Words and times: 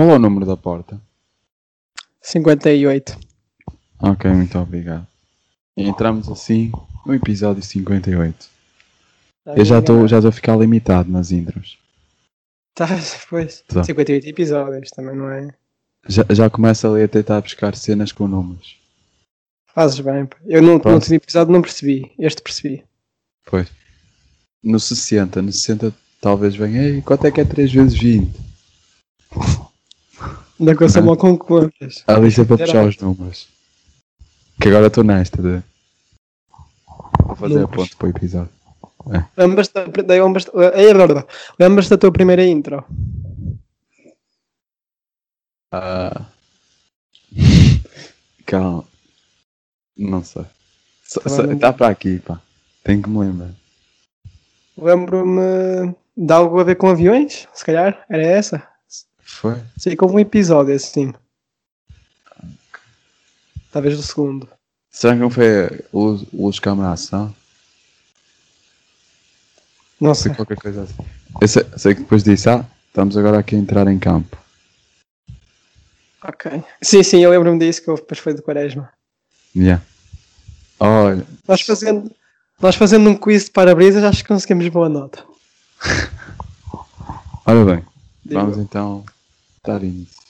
Qual 0.00 0.12
é 0.12 0.14
o 0.14 0.18
número 0.18 0.46
da 0.46 0.56
porta? 0.56 0.98
58. 2.22 3.18
Ok, 3.98 4.30
muito 4.30 4.58
obrigado. 4.58 5.06
E 5.76 5.86
entramos 5.86 6.26
assim 6.30 6.72
no 7.04 7.14
episódio 7.14 7.62
58. 7.62 8.48
Eu 9.44 9.62
já 9.62 9.78
estou 9.78 10.08
já 10.08 10.26
a 10.26 10.32
ficar 10.32 10.56
limitado 10.56 11.12
nas 11.12 11.30
intros. 11.30 11.76
Tá, 12.74 12.86
pois. 13.28 13.60
Tá. 13.68 13.84
58 13.84 14.26
episódios 14.26 14.90
também, 14.90 15.14
não 15.14 15.30
é? 15.30 15.52
Já, 16.08 16.24
já 16.30 16.48
começo 16.48 16.86
ali 16.86 17.02
a 17.02 17.08
tentar 17.08 17.42
buscar 17.42 17.76
cenas 17.76 18.10
com 18.10 18.26
números. 18.26 18.78
Fazes 19.66 20.00
bem. 20.00 20.26
Eu 20.46 20.62
no, 20.62 20.78
no 20.78 20.94
último 20.94 21.16
episódio 21.16 21.52
não 21.52 21.60
percebi. 21.60 22.10
Este 22.18 22.40
percebi. 22.40 22.82
Pois. 23.44 23.68
No 24.64 24.80
60, 24.80 25.42
no 25.42 25.52
60 25.52 25.92
talvez 26.22 26.56
venha. 26.56 26.84
Ei, 26.84 27.02
quanto 27.02 27.26
é 27.26 27.30
que 27.30 27.42
é 27.42 27.44
3 27.44 27.70
vezes 27.70 28.00
20? 28.00 28.49
Ainda 30.60 30.76
com 30.76 30.84
essa 30.84 30.98
Ah. 30.98 31.02
mal 31.02 31.16
com 31.16 31.36
contas. 31.38 32.04
A 32.06 32.14
lista 32.14 32.44
para 32.44 32.58
puxar 32.58 32.84
os 32.86 32.96
números. 32.98 33.48
Que 34.60 34.68
agora 34.68 34.88
estou 34.88 35.02
nesta 35.02 35.40
de. 35.42 35.62
Vou 37.24 37.34
fazer 37.36 37.64
a 37.64 37.68
ponto 37.68 37.96
para 37.96 38.06
o 38.06 38.10
episódio. 38.10 38.50
Da- 39.06 39.28
lembras-te- 39.38 39.78
eh, 39.78 40.92
lembra- 40.92 41.26
lembras-te 41.58 41.90
da 41.90 41.96
tua 41.98 42.12
primeira 42.12 42.44
intro? 42.44 42.84
Ah. 45.72 46.26
Calma. 48.46 48.84
Não 49.96 50.22
sei. 50.24 50.44
Também 51.24 51.46
não- 51.46 51.52
Está 51.54 51.72
para 51.72 51.88
aqui, 51.88 52.18
pá. 52.18 52.40
Tenho 52.84 53.02
que 53.02 53.08
me 53.08 53.18
lembrar. 53.20 53.50
Lembro-me 54.76 55.94
de 56.16 56.32
algo 56.32 56.60
a 56.60 56.64
ver 56.64 56.76
com 56.76 56.88
aviões, 56.88 57.48
se 57.54 57.64
calhar. 57.64 58.04
Era 58.10 58.22
essa? 58.22 58.68
Foi? 59.30 59.56
Sei 59.78 59.96
houve 59.98 60.16
um 60.16 60.18
episódio 60.18 60.74
assim. 60.74 61.14
Talvez 63.72 63.98
o 63.98 64.02
segundo. 64.02 64.48
Será 64.90 65.14
que 65.14 65.20
não 65.20 65.30
foi 65.30 65.80
luz, 65.94 66.24
luz 66.32 66.58
câmara 66.58 66.92
ação? 66.92 67.34
Não 70.00 70.14
sei. 70.14 70.34
qualquer 70.34 70.56
coisa 70.56 70.82
assim. 70.82 71.06
Eu 71.40 71.48
sei, 71.48 71.64
sei 71.76 71.94
que 71.94 72.00
depois 72.00 72.24
disso, 72.24 72.50
ah, 72.50 72.66
estamos 72.88 73.16
agora 73.16 73.38
aqui 73.38 73.54
a 73.54 73.58
entrar 73.58 73.86
em 73.86 73.98
campo. 73.98 74.36
Ok. 76.22 76.62
Sim, 76.82 77.02
sim, 77.02 77.20
eu 77.22 77.30
lembro-me 77.30 77.58
disso 77.58 77.82
que 77.82 77.90
houve, 77.90 78.02
depois 78.02 78.18
foi 78.18 78.34
de 78.34 78.42
Quaresma. 78.42 78.92
Yeah. 79.56 79.82
Olha, 80.78 81.24
Nós 81.46 81.62
fazendo, 81.62 82.10
nós 82.60 82.74
fazendo 82.74 83.08
um 83.08 83.16
quiz 83.16 83.44
de 83.44 83.52
para-brisas, 83.52 84.02
acho 84.04 84.22
que 84.22 84.28
conseguimos 84.28 84.68
boa 84.68 84.88
nota. 84.88 85.24
olha 87.46 87.64
bem. 87.64 87.84
Digo. 88.24 88.40
Vamos 88.40 88.58
então 88.58 89.04
dar 89.64 89.82
início. 89.82 90.20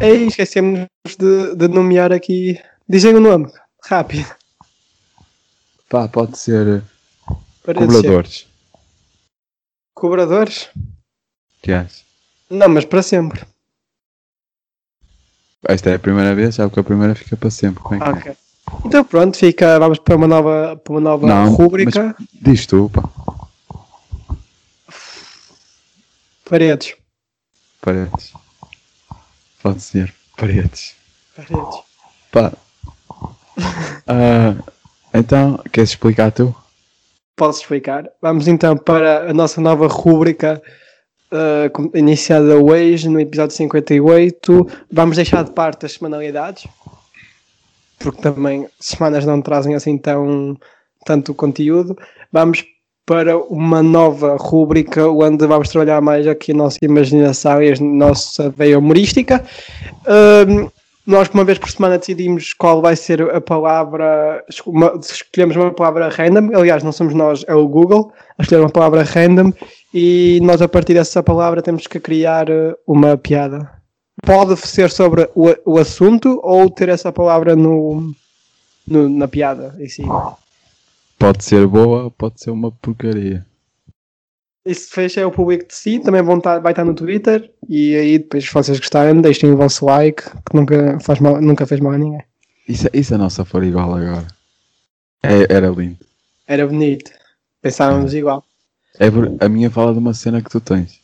Ei, 0.00 0.26
esquecemos 0.26 0.86
de, 1.18 1.54
de 1.56 1.68
nomear 1.68 2.12
aqui. 2.12 2.60
Dizem 2.88 3.14
o 3.14 3.20
nome, 3.20 3.50
rápido. 3.82 4.34
Pá, 5.88 6.08
pode 6.08 6.38
ser 6.38 6.66
eh, 6.66 7.72
dizer. 7.72 7.86
cobradores. 7.86 8.46
Cobradores? 9.94 10.70
Yes. 11.66 12.04
Não, 12.48 12.68
mas 12.68 12.84
para 12.84 13.02
sempre. 13.02 13.44
Esta 15.64 15.90
é 15.90 15.94
a 15.94 15.98
primeira 15.98 16.34
vez, 16.34 16.54
sabe 16.54 16.72
que 16.72 16.80
a 16.80 16.84
primeira 16.84 17.14
fica 17.14 17.36
para 17.36 17.50
sempre. 17.50 17.82
Como 17.82 18.02
é 18.02 18.22
que 18.22 18.28
é? 18.30 18.36
Então 18.84 19.04
pronto, 19.04 19.36
fica, 19.36 19.78
vamos 19.78 19.98
para 19.98 20.16
uma 20.16 20.28
nova, 20.28 20.76
para 20.76 20.92
uma 20.92 21.00
nova 21.00 21.26
Não, 21.26 21.52
rúbrica. 21.52 22.14
Diz 22.32 22.66
tu, 22.66 22.90
pá. 22.90 23.02
Paredes. 26.48 26.96
Paredes. 27.80 28.32
Pode 29.62 29.80
ser. 29.80 30.12
Paredes. 30.36 30.94
Paredes. 31.36 31.78
Pá. 32.32 32.52
Ah, 34.06 34.56
então, 35.12 35.62
queres 35.72 35.90
explicar 35.90 36.32
tu? 36.32 36.54
Posso 37.36 37.60
explicar? 37.60 38.08
Vamos 38.20 38.48
então 38.48 38.76
para 38.76 39.30
a 39.30 39.34
nossa 39.34 39.60
nova 39.60 39.86
rúbrica 39.86 40.62
uh, 41.32 41.96
iniciada 41.96 42.56
hoje 42.56 43.08
no 43.08 43.20
episódio 43.20 43.56
58. 43.56 44.66
Vamos 44.90 45.16
deixar 45.16 45.44
de 45.44 45.52
parte 45.52 45.86
as 45.86 45.92
semanalidades, 45.92 46.66
porque 47.98 48.20
também 48.20 48.68
semanas 48.78 49.24
não 49.24 49.40
trazem 49.40 49.74
assim 49.74 49.96
tão 49.96 50.56
tanto 51.04 51.34
conteúdo. 51.34 51.96
Vamos 52.32 52.64
para 53.10 53.36
uma 53.36 53.82
nova 53.82 54.36
rúbrica 54.38 55.08
onde 55.10 55.44
vamos 55.44 55.68
trabalhar 55.68 56.00
mais 56.00 56.28
aqui 56.28 56.52
a 56.52 56.54
nossa 56.54 56.78
imaginação 56.80 57.60
e 57.60 57.72
a 57.72 57.74
nossa 57.80 58.50
veia 58.50 58.78
humorística. 58.78 59.44
Um, 60.06 60.70
nós, 61.04 61.28
uma 61.34 61.42
vez 61.44 61.58
por 61.58 61.68
semana, 61.68 61.98
decidimos 61.98 62.52
qual 62.54 62.80
vai 62.80 62.94
ser 62.94 63.20
a 63.34 63.40
palavra. 63.40 64.44
uma- 64.64 64.94
escolhemos 65.02 65.56
uma 65.56 65.72
palavra 65.72 66.08
random. 66.08 66.56
Aliás, 66.56 66.84
não 66.84 66.92
somos 66.92 67.12
nós, 67.12 67.44
é 67.48 67.54
o 67.54 67.66
Google 67.66 68.12
a 68.38 68.42
escolher 68.44 68.60
uma 68.60 68.70
palavra 68.70 69.02
random. 69.02 69.52
E 69.92 70.38
nós, 70.44 70.62
a 70.62 70.68
partir 70.68 70.94
dessa 70.94 71.20
palavra, 71.20 71.60
temos 71.62 71.88
que 71.88 71.98
criar 71.98 72.48
eh, 72.48 72.76
uma 72.86 73.16
piada. 73.16 73.68
Pode 74.24 74.56
ser 74.56 74.88
sobre 74.88 75.28
o, 75.34 75.52
o 75.64 75.78
assunto 75.78 76.38
ou 76.44 76.70
ter 76.70 76.88
essa 76.88 77.10
palavra 77.10 77.56
no, 77.56 78.12
no- 78.86 79.08
na 79.08 79.26
piada 79.26 79.74
em 79.80 79.88
si. 79.88 80.04
Pode 81.20 81.44
ser 81.44 81.66
boa, 81.66 82.10
pode 82.10 82.40
ser 82.40 82.50
uma 82.50 82.72
porcaria. 82.72 83.46
Isso 84.64 84.90
fecha 84.90 85.20
é 85.20 85.26
o 85.26 85.30
público 85.30 85.68
de 85.68 85.74
si, 85.74 86.00
também 86.00 86.22
vão 86.22 86.38
estar, 86.38 86.60
vai 86.60 86.72
estar 86.72 86.82
no 86.82 86.94
Twitter 86.94 87.52
e 87.68 87.94
aí 87.94 88.18
depois 88.18 88.46
se 88.46 88.54
vocês 88.54 88.78
gostarem, 88.78 89.20
deixem 89.20 89.52
o 89.52 89.56
vosso 89.56 89.84
like, 89.84 90.22
que 90.22 90.56
nunca, 90.56 90.98
faz 91.00 91.20
mal, 91.20 91.38
nunca 91.38 91.66
fez 91.66 91.78
mal 91.78 91.92
a 91.92 91.98
ninguém. 91.98 92.24
Isso, 92.66 92.88
isso 92.94 93.14
a 93.14 93.18
nossa 93.18 93.44
for 93.44 93.62
igual 93.62 93.94
agora. 93.94 94.26
É- 95.22 95.52
era 95.54 95.68
lindo. 95.68 95.98
Era 96.46 96.66
bonito. 96.66 97.10
Pensávamos 97.60 98.14
igual. 98.14 98.42
É 98.98 99.08
a 99.44 99.48
minha 99.48 99.70
fala 99.70 99.92
de 99.92 99.98
uma 99.98 100.14
cena 100.14 100.40
que 100.40 100.48
tu 100.48 100.58
tens. 100.58 101.00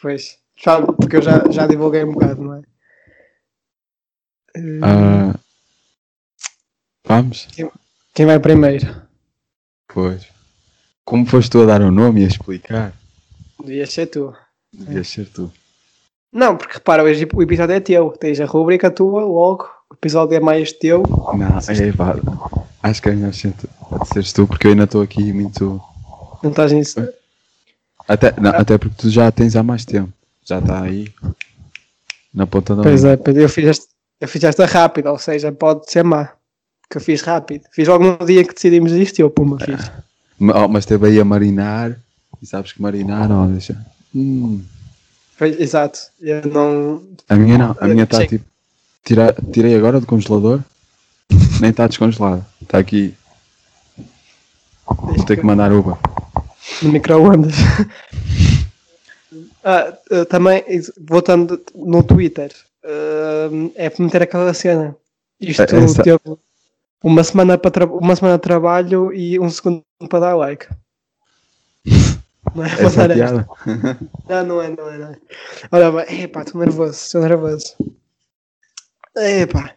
Pois. 0.00 0.38
Já, 0.56 0.80
porque 0.80 1.16
eu 1.16 1.22
já, 1.22 1.50
já 1.50 1.66
divulguei 1.66 2.04
um 2.04 2.12
bocado, 2.12 2.42
não 2.42 2.54
é? 2.54 2.62
Ah, 4.82 5.34
vamos? 7.04 7.48
Quem 8.14 8.26
vai 8.26 8.38
primeiro? 8.38 9.02
Pois. 9.92 10.26
Como 11.04 11.26
foste 11.26 11.50
tu 11.50 11.62
a 11.62 11.66
dar 11.66 11.82
o 11.82 11.90
nome 11.90 12.20
e 12.22 12.24
a 12.24 12.28
explicar? 12.28 12.92
Devias 13.60 13.92
ser 13.92 14.06
tu. 14.06 14.34
Devias 14.72 15.08
ser 15.08 15.26
tu. 15.26 15.52
Não, 16.32 16.56
porque 16.56 16.74
repara, 16.74 17.02
hoje 17.02 17.28
o 17.32 17.42
episódio 17.42 17.74
é 17.74 17.80
teu. 17.80 18.10
Tens 18.10 18.40
a 18.40 18.46
rubrica 18.46 18.90
tua, 18.90 19.22
logo. 19.22 19.68
O 19.90 19.94
episódio 19.94 20.36
é 20.36 20.40
mais 20.40 20.72
teu. 20.72 21.02
Não, 21.02 21.58
é 21.58 21.92
pá. 21.92 22.16
Acho 22.82 23.02
que 23.02 23.08
é 23.10 23.12
melhor 23.12 23.34
ser 23.34 23.52
seres 24.12 24.32
tu, 24.32 24.46
porque 24.46 24.66
eu 24.66 24.70
ainda 24.72 24.84
estou 24.84 25.02
aqui 25.02 25.32
muito. 25.32 25.80
Não 26.42 26.50
estás 26.50 26.72
nisso. 26.72 27.06
Até, 28.08 28.34
não, 28.40 28.50
até 28.50 28.78
porque 28.78 28.96
tu 28.96 29.10
já 29.10 29.30
tens 29.30 29.54
há 29.54 29.62
mais 29.62 29.84
tempo. 29.84 30.12
Já 30.44 30.58
está 30.58 30.82
aí. 30.82 31.12
Na 32.34 32.46
ponta 32.46 32.74
da 32.74 32.82
Pois 32.82 33.04
é, 33.04 33.18
eu 33.36 33.48
fiz, 33.48 33.66
esta, 33.66 33.86
eu 34.20 34.26
fiz 34.26 34.42
esta 34.42 34.66
rápido, 34.66 35.10
ou 35.10 35.18
seja, 35.18 35.52
pode 35.52 35.90
ser 35.90 36.02
má. 36.02 36.32
Que 36.92 36.98
eu 36.98 37.00
fiz 37.00 37.22
rápido. 37.22 37.64
Fiz 37.72 37.88
logo 37.88 38.04
no 38.04 38.26
dia 38.26 38.44
que 38.44 38.52
decidimos 38.52 38.92
isto 38.92 39.18
e 39.18 39.22
eu, 39.22 39.30
puma, 39.30 39.58
fiz. 39.58 39.90
Ma- 40.38 40.62
oh, 40.62 40.68
Mas 40.68 40.84
esteve 40.84 41.06
aí 41.06 41.18
a 41.18 41.24
marinar. 41.24 41.98
E 42.42 42.46
sabes 42.46 42.72
que 42.72 42.82
marinar, 42.82 43.32
ó, 43.32 43.46
deixa. 43.46 43.74
Hum, 44.14 44.60
Pois, 45.38 45.58
exato. 45.58 45.98
Eu 46.20 46.42
não. 46.46 47.02
a 47.30 47.34
minha 47.34 47.56
não. 47.56 47.74
A 47.80 47.88
minha 47.88 48.04
está 48.04 48.26
tipo. 48.26 48.44
Tira, 49.02 49.34
tirei 49.52 49.74
agora 49.74 50.00
do 50.00 50.06
congelador. 50.06 50.60
Nem 51.62 51.70
está 51.70 51.86
descongelada. 51.86 52.46
Está 52.60 52.76
aqui. 52.76 53.14
Vou 54.86 55.24
ter 55.24 55.38
que 55.38 55.46
mandar 55.46 55.72
Uber. 55.72 55.96
no 56.82 56.92
micro-ondas. 56.92 57.54
ah, 59.64 59.94
também, 60.28 60.62
voltando 61.08 61.58
no 61.74 62.02
Twitter, 62.02 62.52
eh, 62.84 63.48
é 63.76 63.88
para 63.90 64.04
meter 64.04 64.22
aquela 64.22 64.52
cena. 64.52 64.94
Isto 65.40 65.62
É, 65.62 65.64
essa- 65.84 66.02
teve 66.02 66.18
uma 67.02 67.24
semana, 67.24 67.58
para 67.58 67.84
uma 67.86 68.14
semana 68.16 68.36
de 68.36 68.42
trabalho 68.42 69.12
e 69.12 69.38
um 69.38 69.48
segundo 69.50 69.82
para 70.08 70.20
dar 70.20 70.34
like. 70.36 70.66
Não 72.54 72.64
é 72.64 72.68
Essa 72.68 73.04
é 73.04 73.14
piada. 73.14 73.48
Não, 74.28 74.44
não 74.44 74.62
é, 74.62 74.68
não 74.68 74.88
é, 74.90 74.98
não 74.98 75.06
é. 75.08 75.16
Olha, 75.70 75.92
bem, 75.92 76.22
epá, 76.22 76.42
estou 76.42 76.60
nervoso, 76.60 76.92
estou 76.92 77.22
nervoso. 77.22 77.74
Epá. 79.16 79.72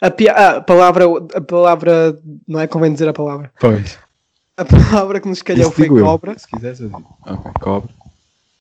A, 0.00 0.10
pi- 0.10 0.28
ah, 0.28 0.56
a 0.56 0.60
palavra, 0.60 1.04
a 1.34 1.40
palavra, 1.40 2.16
não 2.46 2.60
é 2.60 2.66
convém 2.66 2.92
dizer 2.92 3.08
a 3.08 3.12
palavra. 3.12 3.50
Pois. 3.58 3.98
A 4.56 4.64
palavra 4.64 5.20
que 5.20 5.28
nos 5.28 5.42
calhou 5.42 5.70
foi 5.72 5.84
digo 5.84 5.98
eu. 5.98 6.04
cobra. 6.04 6.38
Se 6.38 6.46
quiseres, 6.46 6.80
eu 6.80 6.86
digo. 6.88 7.16
Ok, 7.26 7.52
cobra. 7.60 7.90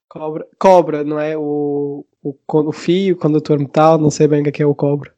Cobra, 0.10 0.48
cobra, 0.60 1.04
não 1.04 1.20
é? 1.20 1.38
O, 1.38 2.06
o, 2.24 2.36
o 2.48 2.72
fio, 2.72 3.16
o 3.16 3.18
condutor 3.18 3.60
metal, 3.60 3.98
não 3.98 4.10
sei 4.10 4.28
bem 4.28 4.42
o 4.42 4.44
que 4.44 4.50
é, 4.50 4.52
que 4.52 4.64
é 4.64 4.66
o 4.66 4.76
cobre. 4.76 5.12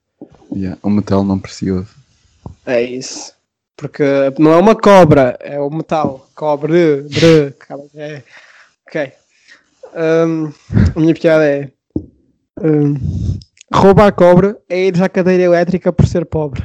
Yeah, 0.53 0.77
um 0.83 0.89
metal 0.89 1.23
não 1.23 1.39
precioso. 1.39 1.87
É 2.65 2.81
isso. 2.81 3.33
Porque 3.75 4.03
não 4.39 4.53
é 4.53 4.57
uma 4.57 4.75
cobra, 4.75 5.37
é 5.41 5.59
o 5.59 5.69
metal. 5.69 6.29
Cobre, 6.33 7.01
bre, 7.03 7.53
é. 7.95 8.23
Ok. 8.87 9.13
Um, 9.93 10.53
a 10.95 10.99
minha 10.99 11.13
piada 11.13 11.45
é. 11.45 11.71
Um, 12.57 12.95
roubar 13.73 14.13
cobra 14.13 14.57
é 14.69 14.87
ir 14.87 15.03
à 15.03 15.09
cadeira 15.09 15.43
elétrica 15.43 15.91
por 15.91 16.07
ser 16.07 16.25
pobre. 16.25 16.63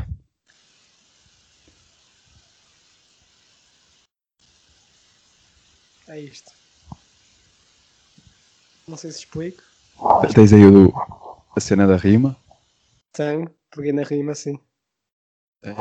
É 6.09 6.19
isto. 6.19 6.50
Não 8.87 8.97
sei 8.97 9.11
se 9.12 9.19
explico. 9.19 9.62
Tens 10.35 10.53
aí 10.53 10.65
o, 10.65 10.93
a 11.55 11.61
cena 11.61 11.87
da 11.87 11.97
rima. 11.97 12.37
Tenho, 13.12 13.49
peguei 13.71 13.93
na 13.93 14.03
rima, 14.03 14.35
sim. 14.35 14.59
É, 15.62 15.73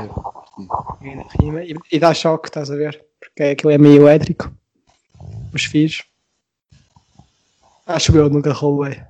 rima 1.41 1.63
e, 1.63 1.73
e 1.91 1.99
dá 1.99 2.13
choque, 2.13 2.49
estás 2.49 2.69
a 2.69 2.75
ver? 2.75 3.03
Porque 3.19 3.43
aquilo 3.43 3.71
é 3.71 3.77
meio 3.77 4.03
elétrico. 4.03 4.51
Os 5.53 5.63
fios. 5.65 6.03
Acho 7.85 8.15
eu, 8.15 8.29
nunca 8.29 8.51
roubei. 8.53 9.01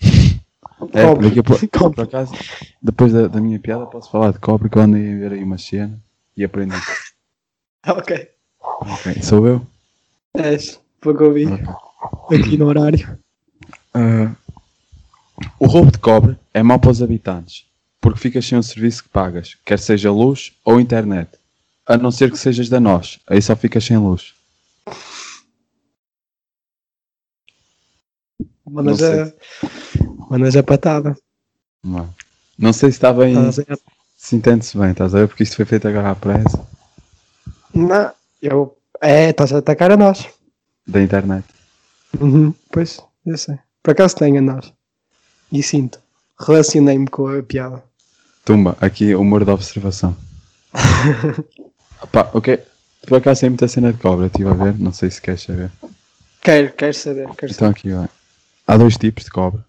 é 0.92 1.06
Cobre. 1.06 1.30
Cobre. 1.68 1.94
por 1.96 2.02
acaso, 2.04 2.34
depois 2.82 3.12
da, 3.12 3.28
da 3.28 3.40
minha 3.40 3.58
piada, 3.58 3.86
posso 3.86 4.10
falar 4.10 4.32
de 4.32 4.38
cobre 4.38 4.68
que 4.68 4.76
eu 4.76 4.82
andei 4.82 5.14
a 5.14 5.18
ver 5.18 5.32
aí 5.32 5.42
uma 5.42 5.58
cena 5.58 5.98
e 6.36 6.44
aprendi. 6.44 6.76
Ok. 7.86 8.28
Ok, 8.60 9.22
sou 9.22 9.46
eu. 9.46 9.66
És, 10.34 10.78
foi 11.00 11.14
o 11.14 11.16
que 11.16 11.22
eu 11.22 11.32
vi 11.32 11.46
Ok. 11.46 12.38
aqui 12.38 12.58
no 12.58 12.66
horário. 12.66 13.18
Ah, 13.94 14.30
o 15.58 15.66
roubo 15.66 15.90
de 15.90 15.98
cobre 15.98 16.36
é 16.52 16.62
mau 16.62 16.78
para 16.78 16.90
os 16.90 17.02
habitantes, 17.02 17.64
porque 18.00 18.20
ficas 18.20 18.46
sem 18.46 18.58
um 18.58 18.62
serviço 18.62 19.02
que 19.04 19.08
pagas, 19.10 19.56
quer 19.64 19.78
seja 19.78 20.10
luz 20.10 20.52
ou 20.64 20.80
internet. 20.80 21.30
A 21.86 21.96
não 21.96 22.10
ser 22.10 22.30
que 22.30 22.38
sejas 22.38 22.68
da 22.68 22.80
nós, 22.80 23.18
aí 23.26 23.40
só 23.42 23.56
ficas 23.56 23.84
sem 23.84 23.96
luz. 23.98 24.34
Mandas 28.66 29.00
Não 29.00 29.08
a, 29.22 29.32
mandas 30.30 30.56
a 30.56 30.62
patada. 30.62 31.16
Não, 31.84 32.14
não 32.58 32.72
sei 32.72 32.90
se 32.90 32.96
está 32.98 33.12
bem, 33.12 33.34
ver? 33.50 33.78
se 34.16 34.36
entende-se 34.36 34.76
bem, 34.78 34.90
estás 34.92 35.14
a 35.14 35.20
ver? 35.20 35.28
Porque 35.28 35.42
isto 35.42 35.56
foi 35.56 35.64
feito 35.64 35.88
agora 35.88 36.10
à 36.10 36.14
pressa 36.14 36.66
Não, 37.74 38.12
eu. 38.42 38.76
É, 39.00 39.30
estás 39.30 39.52
a 39.52 39.58
atacar 39.58 39.90
a 39.92 39.96
nós. 39.96 40.28
da 40.86 41.00
internet. 41.02 41.44
Uhum, 42.20 42.54
pois, 42.70 43.00
eu 43.26 43.38
sei. 43.38 43.58
Por 43.82 43.92
acaso 43.92 44.16
tenho 44.16 44.38
a 44.38 44.42
nós. 44.42 44.72
E 45.52 45.62
sinto. 45.62 46.00
Relacionei-me 46.38 47.08
com 47.08 47.26
a 47.28 47.42
piada. 47.42 47.82
Tumba, 48.44 48.76
aqui 48.80 49.14
humor 49.14 49.44
de 49.44 49.50
observação. 49.50 50.16
Pá, 52.12 52.30
ok. 52.32 52.58
Por 53.06 53.18
acaso 53.18 53.40
tem 53.40 53.50
muita 53.50 53.68
cena 53.68 53.92
de 53.92 53.98
cobra, 53.98 54.26
estive 54.26 54.48
a 54.48 54.52
ver, 54.54 54.78
não 54.78 54.92
sei 54.92 55.10
se 55.10 55.20
queres 55.20 55.42
saber. 55.42 55.70
Quero, 56.40 56.72
quero 56.72 56.94
saber, 56.94 57.26
quero 57.34 57.52
saber. 57.52 57.54
Então 57.54 57.68
aqui 57.70 57.90
vai. 57.90 58.08
Há 58.66 58.76
dois 58.76 58.96
tipos 58.96 59.24
de 59.24 59.30
cobre. 59.30 59.62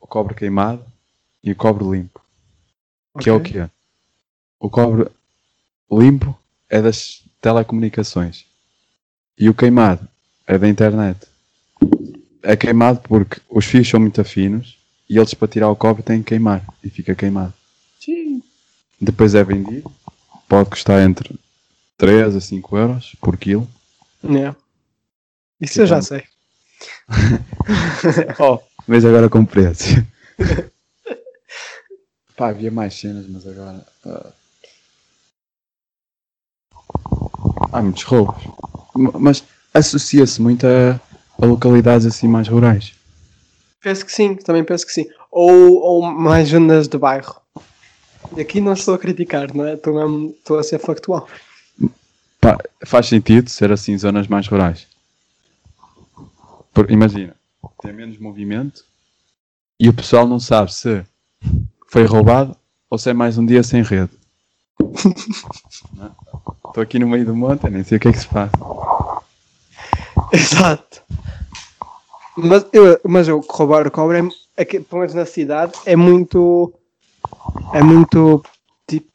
O 0.00 0.06
cobre 0.06 0.34
queimado 0.34 0.84
e 1.42 1.52
o 1.52 1.56
cobre 1.56 1.84
limpo. 1.84 2.20
Que 3.20 3.28
é 3.28 3.32
o 3.32 3.36
Ok. 3.36 3.52
quê? 3.52 3.70
O 4.58 4.68
cobre 4.70 5.08
limpo 5.90 6.38
é 6.68 6.80
das 6.80 7.22
telecomunicações. 7.40 8.44
E 9.38 9.48
o 9.48 9.54
queimado 9.54 10.06
é 10.46 10.58
da 10.58 10.68
internet. 10.68 11.26
É 12.42 12.56
queimado 12.56 13.00
porque 13.00 13.40
os 13.48 13.64
fios 13.64 13.88
são 13.88 14.00
muito 14.00 14.22
finos 14.24 14.78
e 15.10 15.18
eles 15.18 15.34
para 15.34 15.48
tirar 15.48 15.68
o 15.68 15.74
cobre 15.74 16.04
têm 16.04 16.22
que 16.22 16.28
queimar 16.28 16.64
e 16.84 16.88
fica 16.88 17.16
queimado. 17.16 17.52
Sim. 17.98 18.40
Depois 19.00 19.34
é 19.34 19.42
vendido. 19.42 19.90
Pode 20.48 20.70
custar 20.70 21.02
entre 21.02 21.34
3 21.98 22.36
a 22.36 22.40
5 22.40 22.76
euros 22.76 23.16
por 23.20 23.36
quilo. 23.36 23.68
É. 24.24 24.54
Isso 25.60 25.82
eu 25.82 25.86
já 25.86 26.00
sei. 26.00 26.22
Oh, 28.38 28.58
mas 28.86 29.04
agora 29.04 29.28
com 29.28 29.44
preço. 29.44 29.84
Pá, 32.36 32.48
havia 32.48 32.70
mais 32.70 32.94
cenas, 32.94 33.26
mas 33.28 33.46
agora. 33.46 33.84
ah, 34.06 34.32
Há 37.72 37.82
muitos 37.82 38.02
roubos. 38.04 38.42
Mas 38.94 39.44
associa-se 39.74 40.40
muito 40.40 40.66
a, 40.66 41.00
a 41.40 41.46
localidades 41.46 42.06
assim 42.06 42.26
mais 42.28 42.48
rurais. 42.48 42.94
Penso 43.82 44.04
que 44.04 44.12
sim, 44.12 44.34
também 44.36 44.62
penso 44.64 44.86
que 44.86 44.92
sim. 44.92 45.06
Ou, 45.30 45.80
ou 45.80 46.02
mais 46.02 46.48
zonas 46.48 46.86
de 46.88 46.98
bairro. 46.98 47.40
E 48.36 48.40
aqui 48.40 48.60
não 48.60 48.74
estou 48.74 48.94
a 48.94 48.98
criticar, 48.98 49.54
não 49.54 49.66
é? 49.66 49.74
Estou, 49.74 49.94
mesmo- 49.94 50.30
estou 50.38 50.58
a 50.58 50.62
ser 50.62 50.78
factual. 50.78 51.26
Pá, 52.40 52.58
faz 52.86 53.06
sentido 53.06 53.48
ser 53.50 53.72
assim 53.72 53.96
zonas 53.96 54.26
mais 54.28 54.46
rurais. 54.48 54.86
Por- 56.72 56.90
imagina, 56.90 57.34
tem 57.82 57.92
menos 57.92 58.18
movimento 58.18 58.84
e 59.78 59.88
o 59.88 59.92
pessoal 59.94 60.26
não 60.26 60.38
sabe 60.38 60.72
se 60.72 61.04
foi 61.88 62.04
roubado 62.04 62.56
ou 62.88 62.98
se 62.98 63.10
é 63.10 63.12
mais 63.12 63.36
um 63.38 63.44
dia 63.46 63.62
sem 63.62 63.82
rede. 63.82 64.10
É? 66.00 66.10
Estou 66.68 66.82
aqui 66.82 66.98
no 66.98 67.08
meio 67.08 67.24
do 67.26 67.34
monte, 67.34 67.68
nem 67.68 67.82
sei 67.82 67.98
o 67.98 68.00
que 68.00 68.08
é 68.08 68.12
que 68.12 68.18
se 68.18 68.26
faz. 68.26 68.50
Exato. 70.32 71.02
Mas 72.36 72.66
eu, 72.72 73.00
mas 73.04 73.28
eu 73.28 73.40
roubar 73.48 73.86
o 73.86 73.90
cobre, 73.90 74.18
é, 74.56 74.62
aqui, 74.62 74.80
pelo 74.80 75.00
menos 75.00 75.14
na 75.14 75.26
cidade, 75.26 75.72
é 75.84 75.96
muito. 75.96 76.72
É 77.72 77.82
muito 77.82 78.42
tipo. 78.86 79.08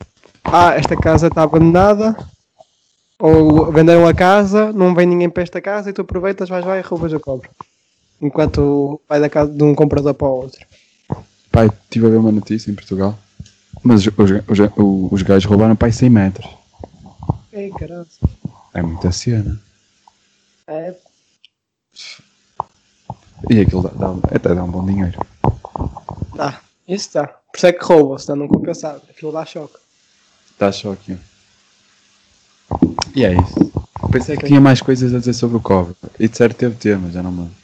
Ah, 0.43 0.75
esta 0.75 0.95
casa 0.95 1.27
está 1.27 1.43
abandonada. 1.43 2.15
Ou 3.17 3.71
venderam 3.71 4.05
a 4.05 4.13
casa, 4.13 4.73
não 4.73 4.93
vem 4.93 5.05
ninguém 5.05 5.29
para 5.29 5.43
esta 5.43 5.61
casa 5.61 5.89
e 5.89 5.93
tu 5.93 6.01
aproveitas, 6.01 6.49
vais 6.49 6.65
lá 6.65 6.77
e 6.77 6.81
roubas 6.81 7.13
o 7.13 7.19
cobre. 7.19 7.49
Enquanto 8.21 8.99
vai 9.07 9.21
da 9.21 9.29
casa 9.29 9.51
de 9.51 9.63
um 9.63 9.73
comprador 9.73 10.13
para 10.13 10.27
o 10.27 10.41
outro. 10.41 10.65
Pai, 11.49 11.67
estive 11.67 12.07
a 12.07 12.09
ver 12.09 12.17
uma 12.17 12.31
notícia 12.31 12.69
em 12.69 12.75
Portugal, 12.75 13.17
mas 13.81 14.05
os, 14.05 14.07
os, 14.07 14.31
os, 14.49 15.11
os 15.11 15.21
gajos 15.21 15.45
roubaram 15.45 15.77
pai 15.77 15.93
100 15.93 16.09
metros. 16.09 16.49
Ei, 17.53 17.69
caralho. 17.71 18.05
É 18.73 18.81
muita 18.81 19.09
cena. 19.13 19.61
É, 20.67 20.93
E 23.49 23.59
aquilo 23.59 23.83
dá, 23.83 23.89
dá, 23.89 24.35
até 24.35 24.53
dá 24.55 24.63
um 24.63 24.69
bom 24.71 24.85
dinheiro. 24.85 25.19
ah, 26.39 26.59
isso 26.87 27.07
está. 27.07 27.27
Por 27.27 27.57
isso 27.57 27.67
é 27.67 27.73
que 27.73 27.83
rouba, 27.83 28.17
senão 28.19 28.37
não 28.37 28.47
compensava. 28.47 29.01
Aquilo 29.09 29.31
dá 29.31 29.45
choque. 29.45 29.77
Só 30.73 30.93
aqui. 30.93 31.17
E 33.15 33.25
é 33.25 33.33
isso. 33.33 33.71
Pensei 34.11 34.37
que 34.37 34.45
tinha 34.47 34.61
mais 34.61 34.81
coisas 34.81 35.13
a 35.13 35.19
dizer 35.19 35.33
sobre 35.33 35.57
o 35.57 35.61
cobre. 35.61 35.95
E 36.19 36.27
de 36.27 36.35
certo 36.37 36.57
teve 36.57 36.75
tema, 36.75 37.09
já 37.11 37.21
não 37.21 37.31
me 37.31 37.39
lembro. 37.41 37.55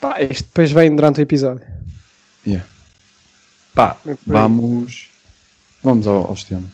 Pá, 0.00 0.20
isto 0.22 0.44
depois 0.44 0.70
vem 0.70 0.94
durante 0.94 1.20
o 1.20 1.22
episódio. 1.22 1.64
Yeah. 2.46 2.66
Pá, 3.74 3.96
É 4.06 4.16
vamos. 4.26 5.08
Vamos 5.82 6.06
ao- 6.06 6.26
aos 6.26 6.44
temas. 6.44 6.70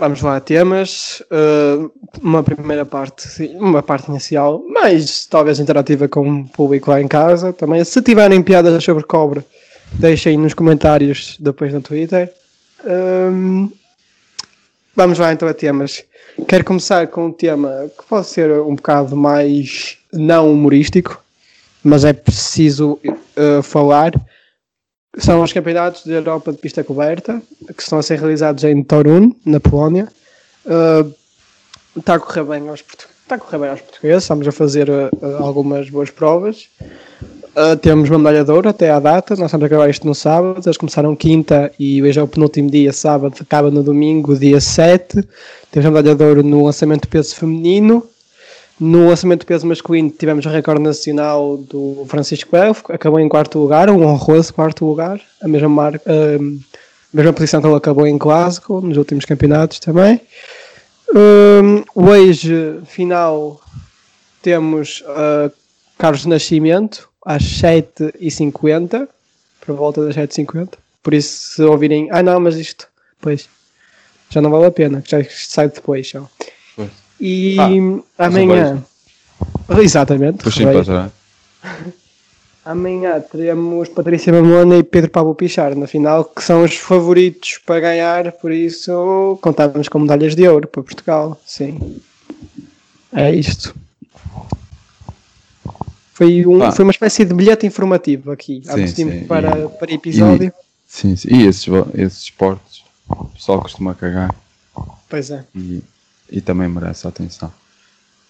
Vamos 0.00 0.22
lá, 0.22 0.40
temas. 0.40 1.22
uh, 1.30 1.92
uma 2.22 2.42
primeira 2.42 2.86
parte, 2.86 3.46
uma 3.56 3.82
parte 3.82 4.08
inicial, 4.08 4.64
mais 4.66 5.26
talvez 5.26 5.60
interativa 5.60 6.08
com 6.08 6.40
o 6.40 6.48
público 6.48 6.90
lá 6.90 7.02
em 7.02 7.06
casa. 7.06 7.52
Também, 7.52 7.84
se 7.84 8.00
tiverem 8.00 8.42
piadas 8.42 8.82
sobre 8.82 9.04
cobre, 9.04 9.42
deixem 9.92 10.38
nos 10.38 10.54
comentários 10.54 11.36
depois 11.38 11.74
no 11.74 11.82
Twitter. 11.82 12.32
Vamos 14.96 15.18
lá 15.18 15.34
então 15.34 15.46
a 15.46 15.52
temas. 15.52 16.02
Quero 16.48 16.64
começar 16.64 17.06
com 17.08 17.26
um 17.26 17.32
tema 17.32 17.90
que 17.94 18.04
pode 18.08 18.26
ser 18.26 18.50
um 18.52 18.76
bocado 18.76 19.14
mais 19.14 19.98
não 20.10 20.50
humorístico, 20.50 21.22
mas 21.84 22.06
é 22.06 22.14
preciso 22.14 22.98
uh, 23.36 23.62
falar. 23.62 24.12
São 25.18 25.42
os 25.42 25.52
campeonatos 25.52 26.06
da 26.06 26.12
Europa 26.12 26.52
de 26.52 26.58
pista 26.58 26.84
coberta, 26.84 27.42
que 27.76 27.82
estão 27.82 27.98
a 27.98 28.02
ser 28.02 28.18
realizados 28.18 28.62
em 28.62 28.82
Torun, 28.82 29.32
na 29.44 29.58
Polónia. 29.58 30.08
Uh, 30.64 31.12
está 31.96 32.14
a 32.14 32.20
correr 32.20 32.44
bem 32.44 32.68
aos, 32.68 32.80
está 32.80 33.34
a 33.34 33.38
correr 33.38 33.58
bem 33.58 33.70
aos 33.70 33.80
portugueses, 33.80 34.22
estamos 34.22 34.46
a 34.46 34.52
fazer 34.52 34.88
uh, 34.88 35.10
algumas 35.38 35.90
boas 35.90 36.10
provas. 36.10 36.68
Uh, 37.56 37.76
temos 37.82 38.08
uma 38.08 38.18
medalha 38.18 38.44
de 38.44 38.52
ouro 38.52 38.68
até 38.68 38.90
à 38.90 39.00
data, 39.00 39.34
nós 39.34 39.46
estamos 39.46 39.64
a 39.64 39.66
acabar 39.66 39.90
isto 39.90 40.06
no 40.06 40.14
sábado, 40.14 40.62
eles 40.64 40.76
começaram 40.76 41.16
quinta 41.16 41.72
e 41.76 42.00
hoje 42.00 42.20
é 42.20 42.22
o 42.22 42.28
penúltimo 42.28 42.70
dia, 42.70 42.92
sábado, 42.92 43.34
acaba 43.40 43.68
no 43.68 43.82
domingo, 43.82 44.38
dia 44.38 44.60
7. 44.60 45.24
Temos 45.72 45.86
a 45.86 45.90
medalha 45.90 46.14
de 46.14 46.24
ouro 46.24 46.42
no 46.44 46.64
lançamento 46.64 47.02
de 47.02 47.08
peso 47.08 47.34
feminino. 47.34 48.08
No 48.80 49.08
lançamento 49.10 49.40
de 49.40 49.46
peso 49.46 49.66
masculino 49.66 50.08
tivemos 50.08 50.46
o 50.46 50.48
recorde 50.48 50.82
nacional 50.82 51.58
do 51.58 52.06
Francisco 52.08 52.56
Elfo, 52.56 52.90
acabou 52.90 53.20
em 53.20 53.28
quarto 53.28 53.58
lugar, 53.58 53.90
um 53.90 54.02
honroso 54.06 54.54
quarto 54.54 54.86
lugar, 54.86 55.20
a 55.42 55.46
mesma, 55.46 55.68
marca, 55.68 56.10
a 56.10 56.38
mesma 57.14 57.32
posição 57.34 57.60
que 57.60 57.66
ele 57.66 57.76
acabou 57.76 58.06
em 58.06 58.16
Glasgow, 58.16 58.80
nos 58.80 58.96
últimos 58.96 59.26
campeonatos 59.26 59.78
também. 59.80 60.18
Um, 61.14 61.84
hoje, 61.94 62.80
final, 62.86 63.60
temos 64.40 65.02
uh, 65.02 65.52
Carlos 65.98 66.24
Nascimento, 66.24 67.06
às 67.26 67.42
7h50, 67.42 69.06
por 69.60 69.76
volta 69.76 70.06
das 70.06 70.16
7h50. 70.16 70.70
Por 71.02 71.12
isso, 71.12 71.56
se 71.56 71.62
ouvirem, 71.62 72.08
ah 72.10 72.22
não, 72.22 72.40
mas 72.40 72.56
isto, 72.56 72.88
pois, 73.20 73.46
já 74.30 74.40
não 74.40 74.50
vale 74.50 74.64
a 74.64 74.70
pena, 74.70 75.02
já 75.06 75.18
sai 75.28 75.68
depois. 75.68 76.08
Só. 76.08 76.26
E 77.20 77.56
Ah, 78.18 78.26
amanhã, 78.26 78.82
exatamente, 79.82 80.38
Depois 80.38 80.54
sim 80.54 80.64
para 80.64 80.84
trás. 80.84 81.12
Amanhã 82.64 83.18
teremos 83.20 83.88
Patrícia 83.88 84.32
Mamona 84.32 84.76
e 84.76 84.82
Pedro 84.82 85.10
Pablo 85.10 85.34
Pichar 85.34 85.74
na 85.74 85.86
final, 85.86 86.24
que 86.24 86.42
são 86.44 86.62
os 86.62 86.76
favoritos 86.76 87.58
para 87.64 87.80
ganhar, 87.80 88.32
por 88.32 88.52
isso 88.52 89.38
contávamos 89.40 89.88
com 89.88 89.98
medalhas 89.98 90.36
de 90.36 90.46
ouro 90.46 90.68
para 90.68 90.82
Portugal. 90.82 91.40
Sim. 91.46 92.00
É 93.12 93.34
isto. 93.34 93.74
Foi, 96.12 96.44
um, 96.46 96.58
Pá. 96.58 96.70
foi 96.70 96.84
uma 96.84 96.90
espécie 96.90 97.24
de 97.24 97.32
bilhete 97.32 97.66
informativo 97.66 98.30
aqui, 98.30 98.62
Sim, 98.64 98.86
sim, 98.86 99.24
para, 99.24 99.58
e- 99.64 99.68
para 99.68 99.92
episódio. 99.92 100.52
Sim, 100.86 101.16
sim. 101.16 101.28
E 101.34 101.46
esses, 101.46 101.66
esses 101.94 102.22
esportes, 102.24 102.82
o 103.08 103.24
pessoal 103.24 103.62
costuma 103.62 103.94
cagar 103.94 104.34
Pois 105.08 105.30
é, 105.30 105.44
e, 105.56 105.82
e 106.30 106.40
também 106.40 106.68
merece 106.68 107.06
atenção. 107.06 107.52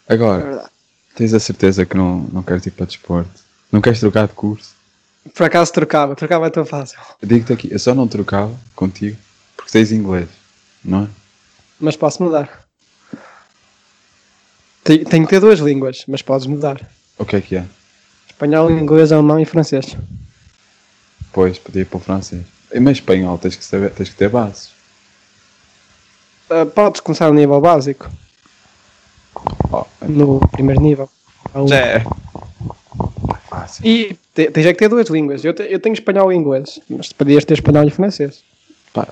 é 0.08 0.14
Agora, 0.14 0.42
verdade. 0.44 0.68
tens 1.14 1.34
a 1.34 1.40
certeza 1.40 1.84
que 1.86 1.96
não, 1.96 2.20
não 2.32 2.42
queres 2.42 2.64
ir 2.66 2.70
para 2.72 2.86
desporto? 2.86 3.30
Não 3.70 3.80
queres 3.80 4.00
trocar 4.00 4.26
de 4.26 4.34
curso? 4.34 4.74
Por 5.34 5.44
acaso 5.44 5.72
trocava, 5.72 6.16
trocava 6.16 6.46
é 6.46 6.50
tão 6.50 6.64
fácil. 6.64 6.98
Digo-te 7.22 7.52
aqui, 7.52 7.68
eu 7.70 7.78
só 7.78 7.94
não 7.94 8.08
trocava 8.08 8.54
contigo 8.74 9.16
porque 9.56 9.70
tens 9.72 9.92
inglês, 9.92 10.28
não 10.84 11.04
é? 11.04 11.08
Mas 11.78 11.96
posso 11.96 12.22
mudar. 12.22 12.64
Tenho, 14.82 15.04
tenho 15.04 15.24
que 15.24 15.30
ter 15.30 15.40
duas 15.40 15.58
línguas, 15.60 16.04
mas 16.08 16.22
podes 16.22 16.46
mudar. 16.46 16.80
O 17.18 17.24
que 17.24 17.36
é 17.36 17.40
que 17.40 17.56
é? 17.56 17.66
Espanhol, 18.26 18.70
inglês, 18.70 19.12
alemão 19.12 19.38
e 19.38 19.44
francês. 19.44 19.96
Pois, 21.32 21.58
podia 21.58 21.82
ir 21.82 21.84
para 21.84 21.98
o 21.98 22.00
francês. 22.00 22.42
Mas 22.80 22.96
espanhol, 22.96 23.36
tens 23.38 23.56
que, 23.56 23.64
saber, 23.64 23.90
tens 23.90 24.08
que 24.08 24.16
ter 24.16 24.28
bases. 24.30 24.70
Ah, 26.50 26.66
podes 26.66 27.00
começar 27.00 27.28
no 27.28 27.34
nível 27.34 27.60
básico, 27.60 28.10
no 30.02 30.40
primeiro 30.48 30.80
nível. 30.80 31.08
Um- 31.54 31.72
é. 31.72 32.04
Fácil. 33.48 33.86
E 33.86 34.16
te- 34.34 34.50
tens 34.50 34.66
é 34.66 34.72
que 34.72 34.78
ter 34.78 34.88
duas 34.88 35.08
línguas. 35.08 35.44
Eu, 35.44 35.54
te- 35.54 35.66
eu 35.70 35.78
tenho 35.80 35.92
espanhol 35.92 36.32
e 36.32 36.36
inglês, 36.36 36.80
mas 36.88 37.12
podias 37.12 37.44
ter 37.44 37.54
espanhol 37.54 37.84
e 37.84 37.90
francês. 37.90 38.42
Pá, 38.92 39.08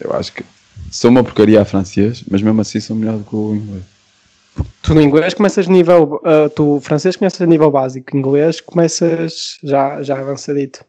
eu 0.00 0.12
acho 0.12 0.32
que 0.32 0.44
sou 0.90 1.10
uma 1.10 1.22
porcaria 1.22 1.60
a 1.60 1.64
francês, 1.64 2.22
mas 2.30 2.42
mesmo 2.42 2.60
assim 2.60 2.80
sou 2.80 2.96
melhor 2.96 3.18
do 3.18 3.24
que 3.24 3.34
o 3.36 3.54
inglês. 3.54 3.82
Tu 4.82 4.94
no 4.94 5.00
inglês 5.00 5.32
começas 5.34 5.66
nível. 5.68 6.20
ah, 6.24 6.48
tu 6.54 6.80
francês 6.80 7.16
começas 7.16 7.40
a 7.40 7.46
nível 7.46 7.70
básico, 7.70 8.16
inglês 8.16 8.60
começas 8.60 9.58
já, 9.62 10.02
já 10.02 10.18
avançadito. 10.18 10.84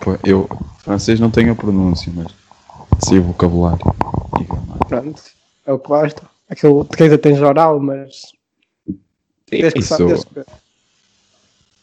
Pô, 0.00 0.16
eu, 0.24 0.48
francês 0.84 1.20
não 1.20 1.30
tenho 1.30 1.52
a 1.52 1.54
pronúncia, 1.56 2.12
mas 2.14 2.26
sei 3.04 3.18
o 3.18 3.22
vocabulário. 3.24 3.84
Pronto, 4.88 5.22
é 5.66 5.72
o 5.72 5.78
que 5.78 5.88
basta. 5.88 6.22
Aquilo 6.48 6.84
que 6.84 7.02
ainda 7.02 7.18
tens 7.18 7.40
oral, 7.40 7.80
mas. 7.80 8.32
Tens 9.46 9.72
que 9.72 9.78
Isso, 9.80 9.88
saber. 9.96 10.46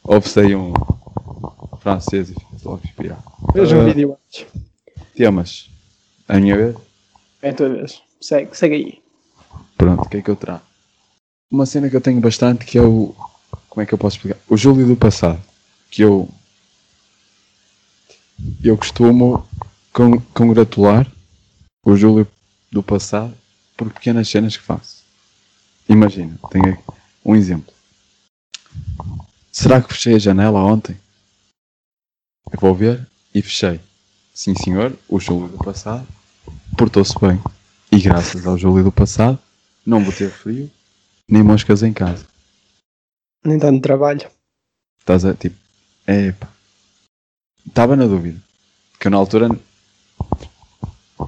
ouve-se 0.03 0.55
um 0.55 0.73
francês 1.79 2.29
e 2.29 2.33
fiz 2.33 2.63
logo 2.63 2.81
respirar. 2.83 3.23
Veja 3.53 3.77
um 3.77 3.81
Ah, 3.81 3.85
vídeo 3.85 4.17
antes. 4.27 4.45
Temas. 5.15 5.69
A 6.27 6.39
minha 6.39 6.55
vez? 6.55 6.75
É 7.41 7.49
a 7.49 7.53
tua 7.53 7.69
vez. 7.69 8.01
Segue, 8.21 8.55
segue 8.55 8.75
aí. 8.75 9.01
Pronto, 9.77 10.03
o 10.05 10.09
que 10.09 10.17
é 10.17 10.21
que 10.21 10.29
eu 10.29 10.35
trago? 10.35 10.61
Uma 11.51 11.65
cena 11.65 11.89
que 11.89 11.95
eu 11.95 12.01
tenho 12.01 12.19
bastante 12.21 12.65
que 12.65 12.77
é 12.77 12.81
o. 12.81 13.15
Como 13.69 13.81
é 13.81 13.85
que 13.85 13.93
eu 13.93 13.97
posso 13.97 14.17
explicar? 14.17 14.39
O 14.47 14.57
Júlio 14.57 14.85
do 14.85 14.95
passado. 14.95 15.41
Que 15.89 16.03
eu. 16.03 16.29
Eu 18.63 18.77
costumo 18.77 19.45
con- 19.93 20.19
congratular 20.33 21.09
o 21.85 21.95
Júlio 21.95 22.27
do 22.71 22.83
passado 22.83 23.35
por 23.75 23.91
pequenas 23.91 24.27
cenas 24.29 24.55
que 24.57 24.63
faço. 24.63 25.03
Imagina, 25.87 26.37
tenho 26.51 26.73
aqui 26.73 26.83
um 27.25 27.35
exemplo. 27.35 27.73
Será 29.51 29.81
que 29.81 29.93
fechei 29.93 30.15
a 30.15 30.19
janela 30.19 30.59
ontem? 30.63 30.97
Eu 32.51 32.59
vou 32.59 32.75
ver 32.75 33.07
e 33.33 33.41
fechei. 33.41 33.79
Sim, 34.33 34.55
senhor, 34.55 34.97
o 35.07 35.19
Júlio 35.19 35.47
do 35.49 35.57
passado 35.57 36.07
portou-se 36.77 37.13
bem. 37.19 37.41
E 37.91 37.99
graças 37.99 38.45
ao 38.45 38.57
Júlio 38.57 38.83
do 38.83 38.91
passado, 38.91 39.39
não 39.85 40.03
vou 40.03 40.13
ter 40.13 40.29
frio, 40.31 40.69
nem 41.27 41.41
moscas 41.43 41.81
em 41.83 41.91
casa. 41.91 42.25
Nem 43.43 43.57
tanto 43.59 43.81
trabalho. 43.81 44.29
Estás 44.99 45.25
a 45.25 45.33
tipo, 45.33 45.55
epá. 46.07 46.47
Estava 47.65 47.95
na 47.95 48.05
dúvida. 48.05 48.39
Que 48.99 49.07
eu 49.07 49.11
na 49.11 49.17
altura. 49.17 49.49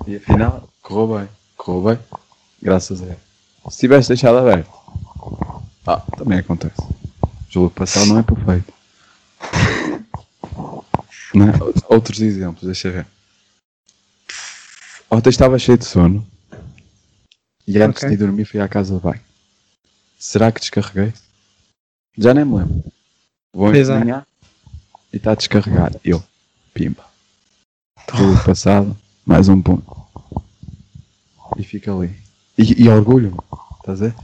E 0.08 0.16
afinal, 0.16 0.70
correu 0.82 1.20
bem. 1.20 1.30
Correu 1.58 1.96
bem. 1.96 2.06
Graças 2.62 3.02
a 3.02 3.06
ele. 3.06 3.18
Se 3.70 3.80
tivesse 3.80 4.08
deixado 4.10 4.38
aberto. 4.38 4.70
Ah, 5.86 5.98
também 6.18 6.40
acontece. 6.40 6.82
O 7.56 7.60
do 7.60 7.70
passado 7.70 8.08
não 8.08 8.20
é 8.20 8.24
perfeito. 8.24 8.74
Não 11.34 11.48
é? 11.48 11.54
Outros 11.88 12.20
exemplos, 12.20 12.66
deixa 12.66 12.90
eu 12.90 12.92
ver. 12.94 13.08
Ontem 15.10 15.30
estava 15.30 15.58
cheio 15.58 15.78
de 15.78 15.86
sono. 15.86 16.28
E 17.66 17.82
antes 17.82 18.04
Ok. 18.04 18.10
de 18.10 18.18
dormir 18.18 18.44
fui 18.44 18.60
à 18.60 18.68
casa 18.68 18.96
de 18.96 19.02
banho. 19.02 19.22
Será 20.20 20.52
que 20.52 20.60
descarreguei? 20.60 21.14
Já 22.18 22.34
nem 22.34 22.44
me 22.44 22.58
lembro. 22.58 22.84
Vou 23.54 23.74
é. 23.74 23.80
encaminhar 23.80 24.28
e 25.14 25.18
está 25.18 25.32
a 25.32 25.36
descarregar. 25.36 25.94
Eu, 26.04 26.22
pimba. 26.74 27.06
Tudo 28.08 28.44
passado, 28.44 28.98
mais 29.26 29.48
um 29.50 29.62
ponto. 29.62 29.84
E 31.58 31.64
fica 31.64 31.94
ali. 31.94 32.12
E, 32.58 32.84
e 32.84 32.90
orgulho, 32.90 33.38
estás 33.80 34.02
a 34.02 34.06
ver? 34.08 34.16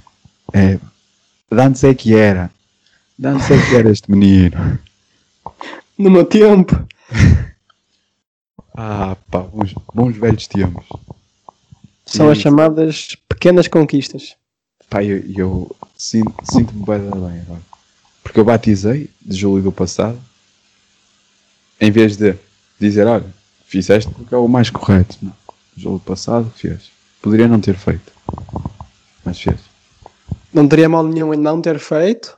É, 0.53 0.75
de 0.75 1.61
antes 1.61 1.83
é 1.83 1.93
que 1.93 2.15
era. 2.15 2.51
De 3.17 3.27
antes 3.27 3.49
é 3.51 3.57
que 3.69 3.75
era 3.75 3.89
este 3.91 4.09
menino. 4.11 4.79
No 5.97 6.09
meu 6.09 6.25
tempo. 6.25 6.75
Ah, 8.79 9.17
pá, 9.31 9.39
bons, 9.39 9.73
bons 9.91 10.15
velhos 10.17 10.45
tempos. 10.45 10.85
São 12.05 12.29
as 12.29 12.37
Sim. 12.37 12.43
chamadas 12.43 13.17
pequenas 13.27 13.67
conquistas. 13.67 14.35
Pá, 14.87 15.03
eu, 15.03 15.17
eu 15.35 15.75
sinto- 15.97 16.35
sinto-me 16.43 16.85
bem, 16.85 16.99
bem 16.99 17.41
agora. 17.41 17.61
Porque 18.21 18.39
eu 18.39 18.45
batizei 18.45 19.09
de 19.19 19.35
Júlio 19.35 19.63
do 19.63 19.71
passado, 19.71 20.19
em 21.81 21.89
vez 21.89 22.17
de 22.17 22.35
dizer, 22.79 23.07
olha, 23.07 23.25
fizeste 23.67 24.11
porque 24.11 24.33
é 24.33 24.37
o 24.37 24.47
mais 24.47 24.69
correto. 24.69 25.17
Não. 25.21 25.33
Júlio 25.75 25.99
do 25.99 26.03
passado 26.03 26.51
fez. 26.55 26.89
Poderia 27.21 27.47
não 27.47 27.61
ter 27.61 27.75
feito, 27.75 28.11
mas 29.23 29.39
fez. 29.39 29.59
Não 30.51 30.67
teria 30.67 30.89
mal 30.89 31.03
nenhum 31.03 31.33
em 31.33 31.37
não 31.37 31.61
ter 31.61 31.77
feito. 31.77 32.35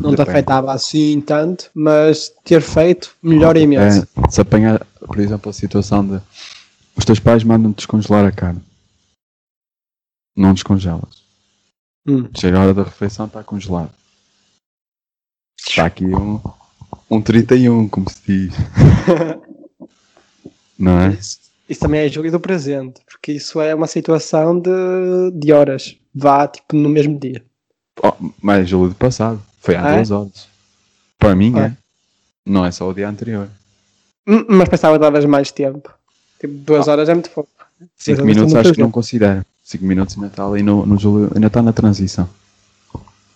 Não 0.00 0.10
te 0.10 0.16
Depende. 0.16 0.30
afetava 0.30 0.72
assim 0.72 1.20
tanto, 1.20 1.70
mas 1.74 2.32
ter 2.44 2.60
feito 2.60 3.14
melhor 3.22 3.56
imenso. 3.56 4.08
É, 4.16 4.30
se 4.30 4.40
apanhar, 4.40 4.84
por 5.06 5.18
exemplo, 5.20 5.50
a 5.50 5.52
situação 5.52 6.06
de 6.06 6.20
os 6.96 7.04
teus 7.04 7.20
pais 7.20 7.44
mandam-te 7.44 7.78
descongelar 7.78 8.24
a 8.24 8.32
carne, 8.32 8.62
não 10.36 10.54
descongelas. 10.54 11.22
Hum. 12.06 12.28
Chega 12.36 12.58
a 12.58 12.62
hora 12.62 12.74
da 12.74 12.82
refeição, 12.84 13.26
está 13.26 13.42
congelado. 13.42 13.92
Está 15.58 15.86
aqui 15.86 16.06
um, 16.06 16.40
um 17.10 17.20
31, 17.20 17.88
como 17.88 18.08
se 18.10 18.20
diz. 18.26 18.54
Não 20.84 21.00
é? 21.00 21.08
Isso, 21.10 21.38
isso 21.68 21.80
também 21.80 22.00
é 22.00 22.08
jogo 22.08 22.30
do 22.30 22.38
presente, 22.38 23.00
porque 23.06 23.32
isso 23.32 23.60
é 23.60 23.74
uma 23.74 23.86
situação 23.86 24.58
de, 24.60 24.70
de 25.32 25.52
horas. 25.52 25.96
Vá 26.14 26.46
tipo 26.46 26.76
no 26.76 26.88
mesmo 26.88 27.18
dia. 27.18 27.42
Oh, 28.02 28.12
mas 28.42 28.68
Júlio 28.68 28.90
do 28.90 28.94
passado. 28.94 29.40
Foi 29.60 29.74
há 29.74 29.82
Ah, 29.86 29.90
é? 29.92 29.94
duas 29.96 30.10
horas. 30.10 30.48
Para 31.18 31.34
mim 31.34 31.54
Ah. 31.56 31.66
é. 31.66 31.76
Não 32.44 32.64
é 32.66 32.70
só 32.70 32.86
o 32.88 32.92
dia 32.92 33.08
anterior. 33.08 33.48
Hum, 34.26 34.44
Mas 34.48 34.68
pensava 34.68 34.96
que 34.96 35.00
davas 35.00 35.24
mais 35.24 35.50
tempo. 35.50 35.90
Tipo, 36.38 36.52
duas 36.54 36.86
horas 36.88 37.08
é 37.08 37.14
muito 37.14 37.30
pouco. 37.30 37.48
Cinco 37.96 38.18
Mas 38.18 38.26
minutos 38.26 38.52
não 38.52 38.60
acho 38.60 38.72
que 38.74 38.80
não 38.82 38.90
considero. 38.90 39.44
Cinco 39.62 39.84
minutos 39.86 40.14
ainda 40.16 40.26
está 40.26 40.46
ali 40.46 40.62
no, 40.62 40.84
no 40.84 40.98
Júlio, 40.98 41.30
ainda 41.34 41.46
está 41.46 41.62
na 41.62 41.72
transição. 41.72 42.28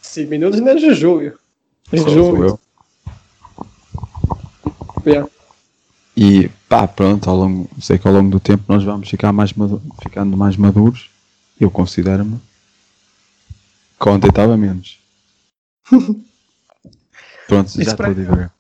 5 0.03 0.29
minutos 0.31 0.59
ainda 0.59 0.73
é 0.73 0.75
de 0.75 0.93
julho. 0.95 1.39
Em 1.93 1.99
julho. 1.99 2.59
Yeah. 5.07 5.29
E 6.21 6.49
pá, 6.69 6.89
pronto, 6.89 7.31
ao 7.31 7.37
longo, 7.37 7.71
sei 7.81 7.97
que 7.97 8.09
ao 8.09 8.13
longo 8.15 8.29
do 8.31 8.41
tempo 8.41 8.65
nós 8.67 8.83
vamos 8.83 9.09
ficar 9.09 9.33
mais 9.33 9.53
madu- 9.53 9.81
ficando 10.03 10.37
mais 10.37 10.57
maduros. 10.57 11.09
Eu 11.61 11.71
considero-me 11.71 12.41
que 14.01 14.09
ontem 14.09 14.29
estava 14.29 14.57
menos. 14.57 14.99
Pronto, 17.47 17.71
já 17.83 17.93
estou 17.93 18.07
a 18.07 18.13
divagar. 18.13 18.55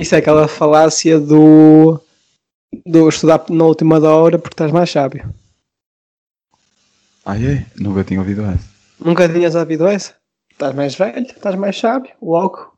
Isso 0.00 0.14
é 0.14 0.18
aquela 0.18 0.48
falácia 0.48 1.20
do, 1.20 2.00
do 2.84 3.08
estudar 3.08 3.44
na 3.50 3.64
última 3.64 3.98
hora 4.00 4.38
porque 4.38 4.54
estás 4.54 4.72
mais 4.72 4.90
sábio. 4.90 5.32
Ah, 7.24 7.38
é? 7.38 7.64
Nunca 7.76 8.02
tinha 8.04 8.18
ouvido 8.20 8.42
essa. 8.44 8.68
Nunca 8.98 9.28
tinhas 9.28 9.54
ouvido 9.54 9.86
essa? 9.86 10.16
Estás 10.50 10.74
mais 10.74 10.94
velho, 10.96 11.24
estás 11.26 11.54
mais 11.54 11.78
sábio, 11.78 12.10
logo 12.20 12.72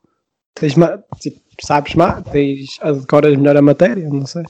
tens 0.53 0.75
ma- 0.75 0.99
tipo, 1.19 1.39
sabes 1.61 1.95
mais, 1.95 2.23
tens, 2.25 2.79
decoras 2.99 3.35
melhor 3.37 3.57
a 3.57 3.61
matéria, 3.61 4.07
não 4.09 4.25
sei. 4.25 4.43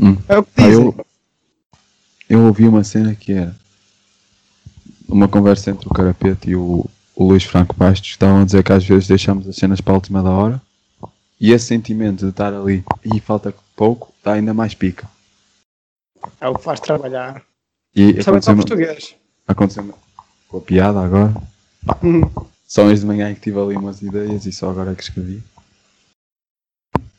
Hum. 0.00 0.16
É 0.28 0.38
o 0.38 0.44
que 0.44 0.62
dizem. 0.62 0.84
eu, 0.84 1.06
eu 2.28 2.40
ouvi 2.46 2.66
uma 2.68 2.84
cena 2.84 3.14
que 3.14 3.32
era 3.32 3.54
uma 5.08 5.26
conversa 5.28 5.70
entre 5.70 5.86
o 5.86 5.90
Carapete 5.90 6.50
e 6.50 6.56
o, 6.56 6.84
o 7.16 7.24
Luís 7.24 7.44
Franco 7.44 7.74
Bastos 7.76 8.10
estavam 8.10 8.42
a 8.42 8.44
dizer 8.44 8.62
que 8.62 8.72
às 8.72 8.84
vezes 8.84 9.08
deixamos 9.08 9.48
as 9.48 9.56
cenas 9.56 9.80
para 9.80 9.92
a 9.92 9.96
última 9.96 10.22
da 10.22 10.30
hora 10.30 10.62
e 11.40 11.52
esse 11.52 11.66
sentimento 11.66 12.24
de 12.24 12.30
estar 12.30 12.52
ali 12.52 12.84
e 13.04 13.20
falta 13.20 13.54
pouco 13.74 14.12
dá 14.22 14.32
ainda 14.34 14.52
mais 14.52 14.74
pica. 14.74 15.08
É 16.40 16.48
o 16.48 16.54
que 16.54 16.64
faz 16.64 16.80
trabalhar. 16.80 17.42
E 17.94 18.12
Principalmente 18.12 18.48
ao 18.50 18.56
português. 18.56 19.14
aconteceu 19.46 19.94
com 20.48 20.58
a 20.58 20.60
piada 20.60 21.00
agora. 21.00 21.34
Hum. 22.02 22.22
Só 22.68 22.84
hoje 22.84 23.00
de 23.00 23.06
manhã 23.06 23.30
é 23.30 23.34
que 23.34 23.40
tive 23.40 23.58
ali 23.58 23.74
umas 23.76 24.02
ideias 24.02 24.44
e 24.44 24.52
só 24.52 24.68
agora 24.70 24.92
é 24.92 24.94
que 24.94 25.02
escrevi. 25.02 25.42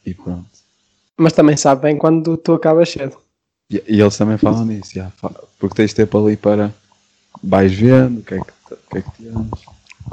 E 0.06 0.14
pronto. 0.14 0.48
Mas 1.18 1.34
também 1.34 1.58
sabe 1.58 1.82
bem 1.82 1.98
quando 1.98 2.38
tu 2.38 2.54
acabas 2.54 2.90
cedo. 2.90 3.18
E, 3.72 3.84
e 3.88 4.00
eles 4.00 4.16
também 4.18 4.38
falam 4.38 4.64
nisso, 4.66 4.94
já, 4.94 5.12
porque 5.60 5.76
tens 5.76 5.94
tempo 5.94 6.18
ali 6.24 6.38
para 6.38 6.74
vais 7.44 7.74
vendo 7.74 8.20
o 8.20 8.24
que 8.24 8.36
é 8.36 8.40
que, 8.40 8.52
que, 8.92 8.98
é 8.98 9.02
que 9.02 9.12
temos. 9.24 9.50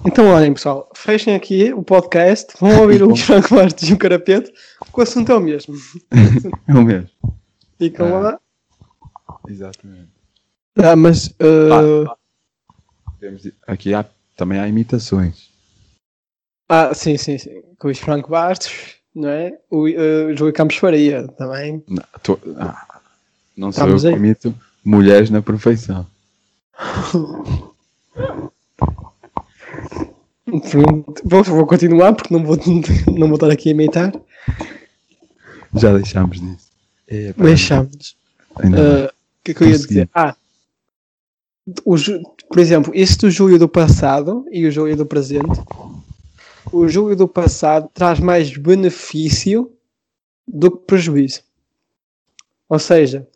Então, 0.05 0.27
olhem, 0.29 0.53
pessoal, 0.53 0.91
fechem 0.95 1.35
aqui 1.35 1.73
o 1.73 1.83
podcast, 1.83 2.53
vão 2.61 2.81
ouvir 2.83 3.03
o 3.03 3.15
Franco 3.17 3.55
Bastos 3.55 3.89
e 3.89 3.93
o 3.93 3.99
Carapeto, 3.99 4.51
porque 4.81 5.01
o 5.01 5.03
assunto 5.03 5.31
é 5.33 5.35
o 5.37 5.41
mesmo. 5.41 5.75
É 6.69 6.75
o 6.75 6.83
mesmo. 6.83 7.09
Ficam 7.79 8.15
Ah. 8.17 8.21
lá. 8.21 8.41
Exatamente. 9.49 10.09
Ah, 10.79 10.97
mas. 10.97 11.33
ah, 11.41 12.15
Temos 13.21 13.43
de- 13.43 13.55
aqui 13.67 13.95
há, 13.95 14.05
também 14.37 14.59
há 14.59 14.69
imitações. 14.69 15.49
ah, 16.69 16.93
sim, 16.95 17.17
sim, 17.17 17.39
sim. 17.39 17.63
Com 17.79 17.89
os 17.89 17.99
Franco 17.99 18.31
Bastos, 18.31 18.97
não 19.15 19.29
é? 19.29 19.59
O 19.71 19.85
uh, 19.89 20.37
Júlio 20.37 20.53
Campos 20.53 20.77
Faria 20.77 21.27
também. 21.29 21.83
Não, 21.89 22.03
tô- 22.23 22.39
ah, 22.59 23.01
não 23.57 23.73
sou 23.73 23.85
Estamos 23.85 24.05
eu 24.05 24.11
que 24.11 24.17
imito 24.17 24.55
mulheres 24.85 25.31
na 25.31 25.43
perfeição. 25.43 26.07
Vou, 31.25 31.43
vou 31.43 31.67
continuar 31.67 32.15
porque 32.15 32.33
não 32.33 32.45
vou, 32.45 32.57
não 33.19 33.27
vou 33.27 33.35
estar 33.35 33.51
aqui 33.51 33.71
a 33.71 33.73
imitar. 33.73 34.13
Já 35.75 35.93
deixámos 35.93 36.41
disso. 36.41 36.69
É, 37.09 37.33
bem. 37.33 37.55
Ah, 38.75 39.13
O 39.13 39.45
que 39.45 39.51
é 39.51 39.55
que 39.55 39.65
eu 39.65 39.69
ia 39.69 39.79
dizer? 39.79 40.09
Ah, 40.15 40.37
o 41.85 41.97
por 42.49 42.59
exemplo, 42.59 42.93
este 42.95 43.19
do 43.19 43.31
Júlio 43.31 43.59
do 43.59 43.69
passado 43.69 44.47
e 44.51 44.67
o 44.67 44.71
Júlio 44.71 44.97
do 44.97 45.07
presente. 45.07 45.61
O 46.73 46.89
Júlio 46.89 47.17
do 47.17 47.29
passado 47.29 47.89
traz 47.93 48.21
mais 48.21 48.57
benefício 48.57 49.73
do 50.47 50.71
que 50.71 50.87
prejuízo. 50.87 51.43
Ou 52.69 52.79
seja, 52.79 53.27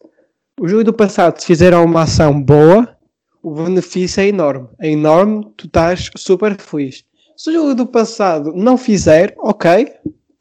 o 0.60 0.68
Júlio 0.68 0.84
do 0.84 0.92
passado, 0.92 1.40
se 1.40 1.46
fizer 1.46 1.74
uma 1.74 2.02
ação 2.02 2.40
boa, 2.40 2.96
o 3.42 3.54
benefício 3.54 4.20
é 4.20 4.28
enorme. 4.28 4.68
É 4.78 4.90
enorme, 4.90 5.46
tu 5.56 5.66
estás 5.66 6.10
super 6.16 6.56
feliz. 6.60 7.04
Se 7.36 7.50
o 7.50 7.52
Júlio 7.52 7.74
do 7.74 7.86
passado 7.86 8.52
não 8.54 8.76
fizer, 8.76 9.34
ok, 9.38 9.92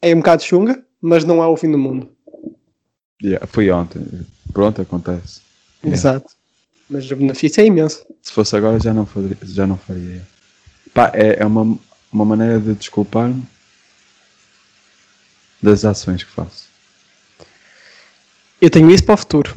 é 0.02 0.14
um 0.14 0.18
bocado 0.18 0.42
chunga, 0.42 0.84
mas 1.00 1.24
não 1.24 1.42
é 1.42 1.46
o 1.46 1.56
fim 1.56 1.70
do 1.70 1.78
mundo. 1.78 2.08
Yeah, 3.22 3.46
foi 3.46 3.70
ontem. 3.70 4.02
Pronto, 4.52 4.82
acontece. 4.82 5.40
Exato. 5.82 6.39
Mas 6.90 7.08
o 7.10 7.16
benefício 7.16 7.60
é 7.60 7.66
imenso. 7.66 8.04
Se 8.20 8.32
fosse 8.32 8.56
agora 8.56 8.80
já 8.80 8.92
não 8.92 9.06
faria. 9.06 9.36
Já 9.44 9.66
não 9.66 9.76
faria. 9.78 10.22
Pá, 10.92 11.10
é, 11.14 11.36
é 11.40 11.46
uma, 11.46 11.78
uma 12.12 12.24
maneira 12.24 12.58
de 12.58 12.74
desculpar-me 12.74 13.42
das 15.62 15.84
ações 15.84 16.22
que 16.24 16.30
faço. 16.30 16.68
Eu 18.60 18.70
tenho 18.70 18.90
isso 18.90 19.04
para 19.04 19.14
o 19.14 19.18
futuro. 19.18 19.54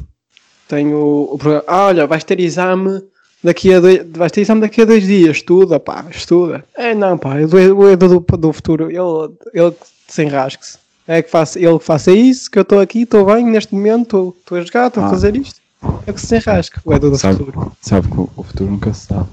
Tenho 0.67 0.97
o 1.33 1.37
programa. 1.37 1.63
Ah, 1.67 1.85
olha, 1.87 2.07
vais 2.07 2.23
ter 2.23 2.39
exame 2.39 3.01
daqui 3.43 3.73
a 3.73 3.79
dois, 3.79 4.05
vais 4.11 4.31
ter 4.31 4.41
exame 4.41 4.61
daqui 4.61 4.81
a 4.81 4.85
dois 4.85 5.03
dias. 5.03 5.37
Estuda, 5.37 5.79
pá, 5.79 6.05
estuda. 6.11 6.63
É, 6.75 6.93
não, 6.93 7.17
pá, 7.17 7.35
o 7.35 7.39
Edu- 7.39 7.77
o 7.77 7.89
Edu 7.89 8.19
do, 8.19 8.37
do 8.37 8.53
futuro, 8.53 8.85
ele, 8.89 9.33
ele 9.53 9.71
que 9.71 10.13
se 10.13 10.23
enrasque-se. 10.23 10.77
É 11.05 11.21
que 11.21 11.29
faça, 11.29 11.59
ele 11.59 11.77
que 11.79 11.83
faça 11.85 12.11
isso, 12.11 12.49
que 12.49 12.57
eu 12.57 12.61
estou 12.61 12.79
aqui, 12.79 13.01
estou 13.01 13.25
bem, 13.25 13.45
neste 13.45 13.73
momento, 13.73 14.33
estou- 14.39 14.57
a 14.57 14.61
jogar, 14.61 14.87
estou 14.87 15.03
a 15.03 15.07
Ah. 15.07 15.09
fazer 15.09 15.35
isto. 15.35 15.59
É 16.05 16.13
que 16.13 16.21
se 16.21 16.35
enrasque, 16.37 16.79
o 16.83 16.93
Edu 16.93 17.09
do 17.11 17.17
Sabe, 17.17 17.37
futuro. 17.37 17.71
sabe 17.81 18.07
que 18.09 18.17
o, 18.19 18.29
o 18.35 18.43
futuro 18.43 18.71
nunca 18.71 18.93
se 18.93 19.07
sabe. 19.07 19.29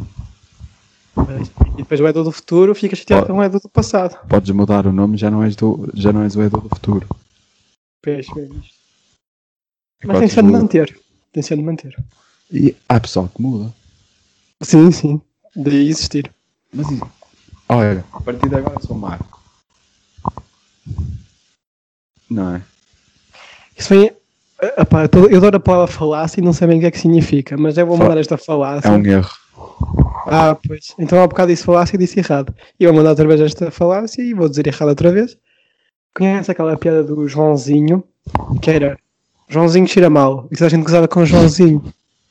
E 1.75 1.77
depois 1.83 2.01
o 2.01 2.07
Edu 2.09 2.25
do 2.25 2.33
futuro 2.33 2.75
fica 2.75 2.95
chateado 2.97 3.27
com 3.27 3.35
o 3.39 3.43
Edu 3.43 3.61
do 3.61 3.69
passado. 3.69 4.17
Podes 4.29 4.51
mudar 4.51 4.87
o 4.87 4.93
nome, 4.93 5.17
já 5.17 5.31
não 5.31 5.43
és, 5.43 5.55
do, 5.57 5.91
já 5.95 6.13
não 6.13 6.23
és 6.23 6.37
o 6.37 6.43
Edu 6.43 6.61
do 6.61 6.69
futuro. 6.69 7.07
Pois, 8.03 8.27
pois. 8.27 8.49
Mas 10.05 10.19
tem 10.19 10.29
tu 10.29 10.35
sido 10.35 10.47
de 10.47 10.53
manter. 10.53 11.01
Tem 11.33 11.43
sido 11.43 11.59
de 11.59 11.65
manter. 11.65 12.05
E 12.51 12.75
há 12.89 12.99
pessoal 12.99 13.29
que 13.29 13.43
muda. 13.43 13.73
Sim, 14.63 14.91
sim. 14.91 15.21
De 15.55 15.89
existir. 15.89 16.33
Mas 16.73 16.87
olha, 17.69 18.05
a 18.13 18.21
partir 18.21 18.49
de 18.49 18.55
agora 18.55 18.81
sou 18.81 18.97
Marco. 18.97 19.41
Não 22.31 22.57
é? 22.57 22.63
Isso 23.77 23.89
vem. 23.89 24.13
Ah, 24.77 24.85
pá, 24.85 25.09
eu 25.31 25.39
adoro 25.39 25.57
a 25.57 25.61
palavra 25.61 25.87
falácia 25.87 26.41
e 26.41 26.45
não 26.45 26.53
sei 26.53 26.69
bem 26.69 26.79
o 26.79 26.81
que 26.81 26.87
é 26.87 26.91
que 26.91 26.99
significa, 26.99 27.57
mas 27.57 27.79
eu 27.79 27.87
vou 27.87 27.97
mandar 27.97 28.19
esta 28.19 28.35
É 28.35 28.39
falácia. 28.39 28.91
um 28.91 29.05
erro. 29.07 29.31
Ah, 30.27 30.57
pois. 30.67 30.95
Então 30.99 31.23
há 31.23 31.27
bocado 31.27 31.51
disse 31.51 31.65
falácia 31.65 31.97
e 31.97 31.99
disse 31.99 32.21
errado. 32.21 32.55
E 32.79 32.85
eu 32.85 32.91
vou 32.91 32.99
mandar 32.99 33.11
outra 33.11 33.27
vez 33.27 33.41
esta 33.41 33.71
falácia 33.71 34.23
e 34.23 34.35
vou 34.35 34.49
dizer 34.49 34.67
errado 34.67 34.89
outra 34.91 35.11
vez. 35.11 35.37
Conhece 36.15 36.51
aquela 36.51 36.77
piada 36.77 37.03
do 37.03 37.27
Joãozinho? 37.27 38.05
Que 38.61 38.71
era 38.71 38.99
Joãozinho 39.49 39.89
cheira 39.89 40.11
mal. 40.11 40.47
E 40.51 40.55
toda 40.57 40.67
a 40.67 40.69
gente 40.71 40.83
gozava 40.85 41.09
com 41.09 41.21
o 41.21 41.27
Joãozinho. 41.27 41.83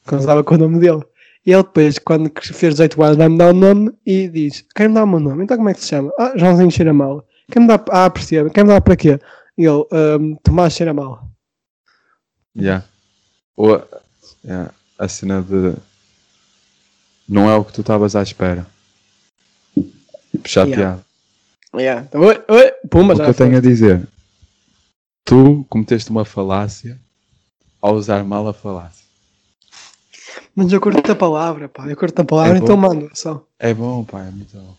Gozava 0.08 0.44
com 0.44 0.56
o 0.56 0.58
nome 0.58 0.80
dele. 0.80 1.02
E 1.46 1.52
ele 1.52 1.64
depois, 1.64 1.98
quando 1.98 2.32
fez 2.42 2.74
18 2.76 3.02
anos, 3.04 3.18
vai-me 3.18 3.38
dar 3.38 3.50
o 3.50 3.54
nome 3.54 3.92
e 4.06 4.28
diz: 4.28 4.64
Quer-me 4.76 4.94
dar 4.94 5.04
o 5.04 5.08
meu 5.08 5.20
nome? 5.20 5.44
Então 5.44 5.58
como 5.58 5.70
é 5.70 5.74
que 5.74 5.82
se 5.82 5.88
chama? 5.88 6.12
Ah, 6.20 6.34
Joãozinho 6.36 6.70
cheira 6.70 6.94
mal. 6.94 7.26
Quer-me 7.52 7.68
dar. 7.68 7.84
Ah, 7.90 8.10
percebo. 8.10 8.50
Quer-me 8.52 8.70
dar 8.70 8.82
para 8.82 8.96
quê? 8.96 9.20
E 9.58 9.66
ele: 9.66 9.84
"Ahm, 9.92 10.36
Tomás 10.44 10.74
cheira 10.74 10.94
mal. 10.94 11.24
Yeah. 12.58 12.86
Ou 13.56 13.76
a, 13.76 13.84
yeah, 14.44 14.74
a 14.98 15.08
cena 15.08 15.42
de. 15.42 15.76
Não 17.28 17.50
é 17.50 17.56
o 17.56 17.64
que 17.64 17.74
tu 17.74 17.82
estavas 17.82 18.16
à 18.16 18.24
espera. 18.24 18.66
Puxar 20.44 20.68
Yeah. 20.68 20.76
piada. 20.76 21.06
Yeah. 21.76 22.06
Então, 22.08 22.22
oi, 22.22 22.44
oi, 22.48 22.72
pumba, 22.90 23.14
o 23.14 23.18
que 23.18 23.22
eu 23.24 23.34
tenho 23.34 23.58
a 23.58 23.62
dizer. 23.62 24.08
Tu 25.26 25.64
cometeste 25.70 26.10
uma 26.10 26.26
falácia 26.26 27.00
ao 27.82 27.96
usar 27.96 28.24
mal 28.24 28.48
a 28.48 28.54
falácia. 28.54 29.06
Mas 30.56 30.72
eu 30.74 30.82
curto 30.82 31.12
a 31.12 31.16
palavra, 31.16 31.70
pá. 31.70 31.88
Eu 31.88 31.96
curto 31.96 32.20
a 32.20 32.26
palavra, 32.26 32.58
É 32.58 32.60
bom. 32.60 32.66
então 32.66 32.78
mando 32.78 33.10
só. 33.14 33.46
É 33.60 33.74
bom, 33.74 34.04
pá, 34.04 34.22
é 34.24 34.32
muito 34.32 34.58
bom. 34.58 34.76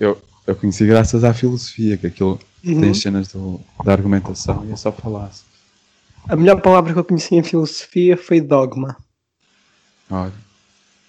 Eu, 0.00 0.20
eu 0.46 0.56
conheci 0.56 0.84
graças 0.86 1.22
à 1.24 1.32
filosofia, 1.32 1.96
que 1.96 2.06
aquilo 2.08 2.38
Uhum. 2.64 2.80
tem 2.80 2.90
as 2.90 2.98
cenas 3.00 3.28
do, 3.28 3.60
da 3.84 3.92
argumentação 3.92 4.66
e 4.68 4.72
é 4.72 4.76
só 4.76 4.90
falácia. 4.90 5.45
A 6.28 6.36
melhor 6.36 6.60
palavra 6.60 6.92
que 6.92 6.98
eu 6.98 7.04
conheci 7.04 7.34
em 7.34 7.42
filosofia 7.42 8.16
foi 8.16 8.40
dogma. 8.40 8.96
Olha. 10.10 10.32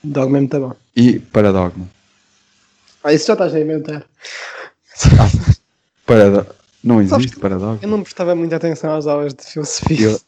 Dogma 0.03 0.37
é 0.37 0.41
muito 0.41 0.59
bom. 0.59 0.75
E 0.95 1.19
paradogma. 1.19 1.87
Ah, 3.03 3.13
isso 3.13 3.27
já 3.27 3.33
estás 3.33 3.53
a 3.55 3.59
inventar. 3.59 4.05
Parado... 6.05 6.47
Não 6.83 6.97
Sabes 7.07 7.25
existe 7.25 7.39
paradogma. 7.39 7.79
Eu 7.81 7.89
não 7.89 8.03
prestava 8.03 8.35
muita 8.35 8.55
atenção 8.55 8.95
às 8.95 9.07
aulas 9.07 9.33
de 9.33 9.43
filosofia. 9.43 10.07
Eu, 10.07 10.19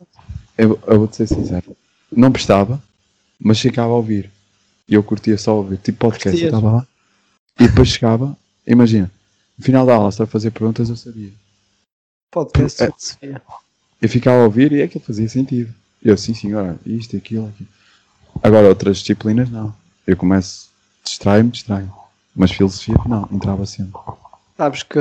eu, 0.57 0.79
eu 0.87 0.99
vou-te 0.99 1.15
ser 1.15 1.27
sincero. 1.27 1.75
Não 2.11 2.31
prestava, 2.31 2.81
mas 3.39 3.59
ficava 3.59 3.91
a 3.91 3.95
ouvir. 3.95 4.29
E 4.87 4.95
eu 4.95 5.03
curtia 5.03 5.37
só 5.37 5.55
ouvir. 5.55 5.77
Tipo 5.77 5.99
podcast, 5.99 6.29
eu 6.29 6.49
Curtias? 6.51 6.53
estava 6.53 6.75
lá. 6.77 6.87
E 7.59 7.67
depois 7.67 7.87
chegava, 7.89 8.35
imagina, 8.65 9.11
no 9.57 9.63
final 9.63 9.85
da 9.85 9.93
aula, 9.95 10.11
se 10.11 10.21
a 10.21 10.25
fazer 10.25 10.51
perguntas, 10.51 10.89
eu 10.89 10.95
sabia. 10.95 11.31
Podcast 12.31 12.83
É. 12.83 12.87
filosofia. 12.87 13.41
Eu 14.01 14.09
ficava 14.09 14.41
a 14.41 14.43
ouvir 14.45 14.71
e 14.71 14.81
é 14.81 14.87
que 14.87 14.99
fazia 14.99 15.27
sentido. 15.27 15.73
Eu, 16.03 16.17
sim, 16.17 16.33
senhora, 16.33 16.79
isto, 16.85 17.15
aquilo, 17.17 17.47
aquilo. 17.47 17.69
Agora, 18.41 18.67
outras 18.69 18.97
disciplinas, 18.99 19.49
não. 19.49 19.73
Eu 20.07 20.15
começo, 20.15 20.69
distrai-me, 21.03 21.49
distrai-me. 21.51 21.89
Mas 22.35 22.51
filosofia, 22.51 22.95
não, 23.05 23.27
entrava 23.31 23.65
sempre. 23.65 23.99
Sabes 24.55 24.83
que 24.83 24.99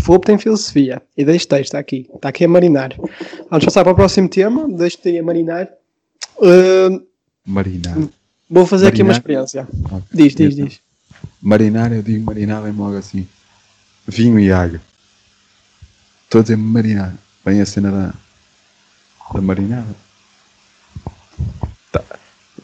FUP 0.00 0.24
tem 0.26 0.38
filosofia. 0.38 1.02
E 1.16 1.24
deixe 1.24 1.46
texto, 1.46 1.64
está 1.64 1.78
aqui. 1.78 2.08
Está 2.14 2.28
aqui 2.28 2.44
a 2.44 2.48
marinar. 2.48 2.94
Vamos 3.50 3.64
passar 3.64 3.82
para 3.82 3.92
o 3.92 3.96
próximo 3.96 4.28
tema. 4.28 4.68
Deixe-te 4.68 5.08
aí 5.08 5.18
a 5.18 5.22
marinar. 5.22 5.68
Uh, 6.38 7.04
Marinar. 7.44 7.96
vou 8.48 8.64
fazer 8.66 8.86
aqui 8.88 9.02
uma 9.02 9.12
Marinar? 9.12 9.16
experiência. 9.20 9.68
Ok. 9.86 10.02
Diz, 10.12 10.34
diz, 10.34 10.54
Então, 10.54 10.66
diz. 10.66 10.80
Marinar, 11.40 11.92
eu 11.92 12.02
digo 12.02 12.24
marinar, 12.24 12.62
vem 12.62 12.72
logo 12.72 12.96
assim. 12.96 13.26
Vinho 14.06 14.38
e 14.38 14.52
água. 14.52 14.80
Estou 16.24 16.40
a 16.40 16.42
dizer 16.42 16.56
marinar. 16.56 17.14
Vem 17.44 17.60
a 17.60 17.66
cena 17.66 17.90
da, 17.90 18.14
da 19.34 19.40
marinada. 19.40 19.94
Tá. 21.90 22.02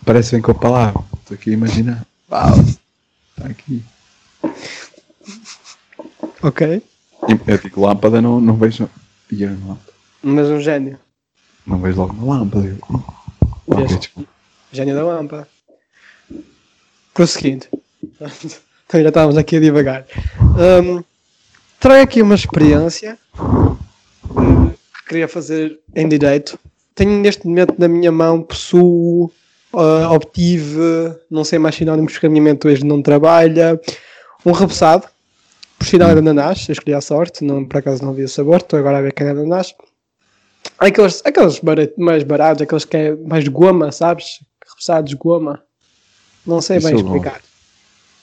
Parece 0.04 0.32
bem 0.32 0.42
com 0.42 0.52
a 0.52 0.54
palavra. 0.54 1.02
Estou 1.20 1.34
aqui 1.34 1.50
a 1.50 1.54
imaginar. 1.54 2.06
Uau. 2.30 2.60
Está 2.60 3.48
aqui. 3.48 3.82
Ok. 6.42 6.82
Eu 7.46 7.58
digo 7.58 7.80
lâmpada, 7.84 8.22
não, 8.22 8.40
não 8.40 8.56
vejo. 8.56 8.88
E 9.30 9.42
eu 9.42 9.50
não, 9.50 9.78
Mas 10.22 10.48
um 10.48 10.60
gênio. 10.60 10.98
não 11.66 11.78
vejo 11.80 11.98
logo 11.98 12.12
uma 12.14 12.38
lâmpada. 12.38 12.66
Eu, 12.66 12.74
ih. 12.76 12.80
ok, 13.66 13.86
Vês? 13.86 13.98
desculpa. 13.98 14.30
Gênio 14.72 14.94
da 14.94 15.04
lâmpada. 15.04 15.48
Prosseguindo. 17.14 17.66
Então 18.88 19.02
já 19.02 19.08
estávamos 19.10 19.36
aqui 19.36 19.56
a 19.56 19.60
divagar. 19.60 20.06
Um, 20.40 21.04
trago 21.78 22.02
aqui 22.02 22.22
uma 22.22 22.34
experiência 22.34 23.18
queria 25.08 25.26
fazer 25.26 25.78
em 25.94 26.08
direito. 26.08 26.58
Tenho 26.94 27.12
neste 27.20 27.46
momento 27.46 27.74
na 27.78 27.88
minha 27.88 28.12
mão, 28.12 28.42
possuo, 28.42 29.30
uh, 29.72 30.12
obtive, 30.12 31.14
não 31.30 31.44
sei 31.44 31.58
mais 31.58 31.74
sinónimos 31.74 32.12
porque 32.12 32.26
a 32.26 32.30
minha 32.30 32.42
mente 32.42 32.66
hoje 32.66 32.84
não 32.84 33.02
trabalha, 33.02 33.80
um 34.44 34.52
repousado, 34.52 35.06
por 35.78 35.86
sinal 35.86 36.12
de 36.12 36.18
ananás, 36.18 36.68
eu 36.68 36.72
escolhi 36.72 36.94
a 36.94 37.00
sorte, 37.00 37.44
não, 37.44 37.64
por 37.64 37.78
acaso 37.78 38.04
não 38.04 38.12
vi 38.12 38.24
o 38.24 38.28
sabor, 38.28 38.58
estou 38.58 38.78
agora 38.78 38.98
a 38.98 39.02
ver 39.02 39.12
que 39.12 39.22
é 39.22 39.30
ananás. 39.30 39.74
Aqueles, 40.78 41.22
aqueles 41.24 41.58
barat, 41.60 41.92
mais 41.96 42.22
baratos, 42.24 42.62
aqueles 42.62 42.84
que 42.84 42.96
é 42.96 43.16
mais 43.16 43.46
goma, 43.48 43.90
sabes? 43.92 44.40
Repousados 44.66 45.14
goma. 45.14 45.62
Não 46.46 46.60
sei 46.60 46.78
bem 46.78 46.88
Isso 46.94 47.00
é 47.00 47.02
bom. 47.02 47.16
explicar. 47.16 47.40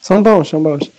São 0.01 0.21
bons, 0.21 0.49
são 0.49 0.61
bons. 0.61 0.91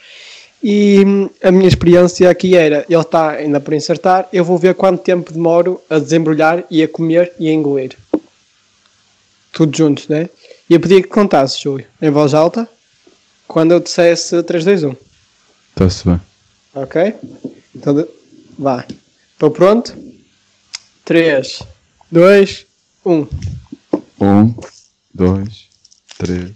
E 0.68 1.04
hum, 1.06 1.30
a 1.44 1.52
minha 1.52 1.68
experiência 1.68 2.28
aqui 2.28 2.56
era, 2.56 2.84
ele 2.88 3.00
está 3.00 3.30
ainda 3.30 3.60
por 3.60 3.72
insertar, 3.72 4.28
eu 4.32 4.44
vou 4.44 4.58
ver 4.58 4.74
quanto 4.74 5.00
tempo 5.00 5.32
demoro 5.32 5.80
a 5.88 5.96
desembrulhar 6.00 6.64
e 6.68 6.82
a 6.82 6.88
comer 6.88 7.32
e 7.38 7.48
a 7.48 7.52
engolir. 7.52 7.96
Tudo 9.52 9.76
juntos, 9.76 10.08
né? 10.08 10.28
E 10.68 10.74
eu 10.74 10.80
pedia 10.80 11.00
que 11.00 11.06
contasse, 11.06 11.62
Júlio, 11.62 11.86
em 12.02 12.10
voz 12.10 12.34
alta, 12.34 12.68
quando 13.46 13.70
eu 13.70 13.78
dissesse 13.78 14.42
3, 14.42 14.64
2, 14.64 14.82
1. 14.82 14.96
Está-se 15.70 16.08
bem. 16.08 16.20
Ok? 16.74 17.14
Então, 17.72 18.08
vá. 18.58 18.84
Estou 19.34 19.52
pronto? 19.52 19.96
3, 21.04 21.62
2, 22.10 22.66
1. 23.04 23.28
Um, 24.20 24.52
dois, 25.14 25.68
três, 26.18 26.50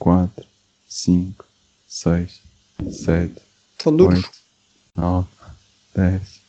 quatro, 0.00 0.44
cinco, 0.88 1.44
seis, 1.86 2.40
sete, 2.90 3.40
oito, 3.86 4.30
nove, 4.94 5.28
dez, 5.94 6.40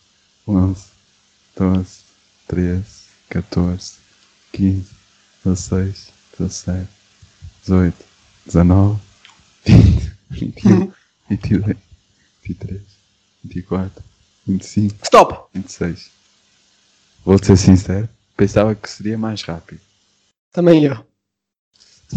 onze, 0.48 0.86
doze, 1.56 2.02
treze, 2.48 3.08
catorze, 3.30 3.94
quinze, 4.52 4.92
dezesseis, 5.44 6.10
dezessete, 6.38 6.90
dezoito, 7.62 8.06
dezenove, 8.46 9.00
vinte, 9.66 10.12
vinte 10.32 10.64
e 10.64 10.74
um, 10.74 10.92
vinte 11.30 11.52
e 11.52 11.58
dois, 11.58 11.78
vinte 12.44 12.50
e 12.50 12.54
três, 12.56 12.82
vinte 13.44 13.56
e 13.60 13.62
quatro, 13.64 14.04
vinte 14.46 14.62
e 14.64 14.68
cinco, 14.68 14.96
Stop! 15.04 15.50
26. 15.54 16.12
Vou 17.26 17.38
ser 17.44 17.58
sincero, 17.58 18.08
pensava 18.38 18.74
que 18.76 18.90
seria 18.90 19.18
mais 19.18 19.42
rápido. 19.42 19.82
Também 20.54 20.86
eu. 20.86 21.06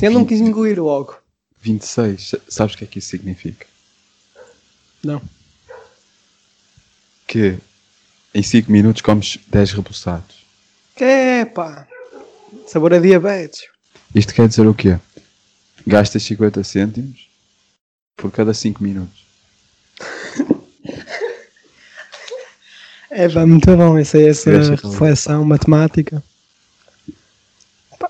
Eu 0.00 0.10
não 0.12 0.24
quis 0.24 0.40
engolir 0.40 0.80
logo. 0.80 1.18
26, 1.62 2.28
sa- 2.28 2.40
sabes 2.48 2.74
o 2.74 2.78
que 2.78 2.84
é 2.84 2.86
que 2.86 2.98
isso 3.00 3.08
significa? 3.08 3.66
Não. 5.02 5.20
Que 7.26 7.58
em 8.34 8.42
5 8.42 8.70
minutos 8.70 9.02
comes 9.02 9.38
10 9.48 9.72
repulsados. 9.72 10.36
Que 10.96 11.04
é, 11.04 11.44
pá. 11.44 11.86
Sabor 12.66 12.92
a 12.94 12.98
diabetes. 12.98 13.62
Isto 14.14 14.34
quer 14.34 14.48
dizer 14.48 14.66
o 14.66 14.74
quê? 14.74 14.98
Gastas 15.86 16.22
50 16.24 16.62
cêntimos 16.64 17.28
por 18.16 18.30
cada 18.30 18.52
5 18.54 18.82
minutos. 18.82 19.24
É, 23.12 23.28
pá, 23.28 23.44
muito 23.44 23.76
bom 23.76 23.98
essa, 23.98 24.18
essa 24.20 24.50
Tiveste 24.52 24.70
razão. 24.76 24.90
reflexão 24.92 25.44
matemática. 25.44 26.22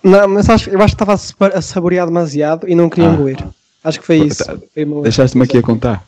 Não, 0.02 0.28
mas 0.28 0.48
acho, 0.50 0.68
eu 0.68 0.78
acho 0.82 0.94
que 0.94 1.02
estava 1.02 1.54
a 1.56 1.62
saborear 1.62 2.06
demasiado 2.06 2.68
e 2.68 2.74
não 2.74 2.90
queria 2.90 3.08
Ah. 3.08 3.14
engolir. 3.14 3.38
Acho 3.82 3.98
que 3.98 4.06
foi 4.06 4.18
isso. 4.18 4.44
Tá- 4.44 4.58
Deixaste-me 5.02 5.44
aqui 5.44 5.56
a 5.56 5.62
contar. 5.62 6.06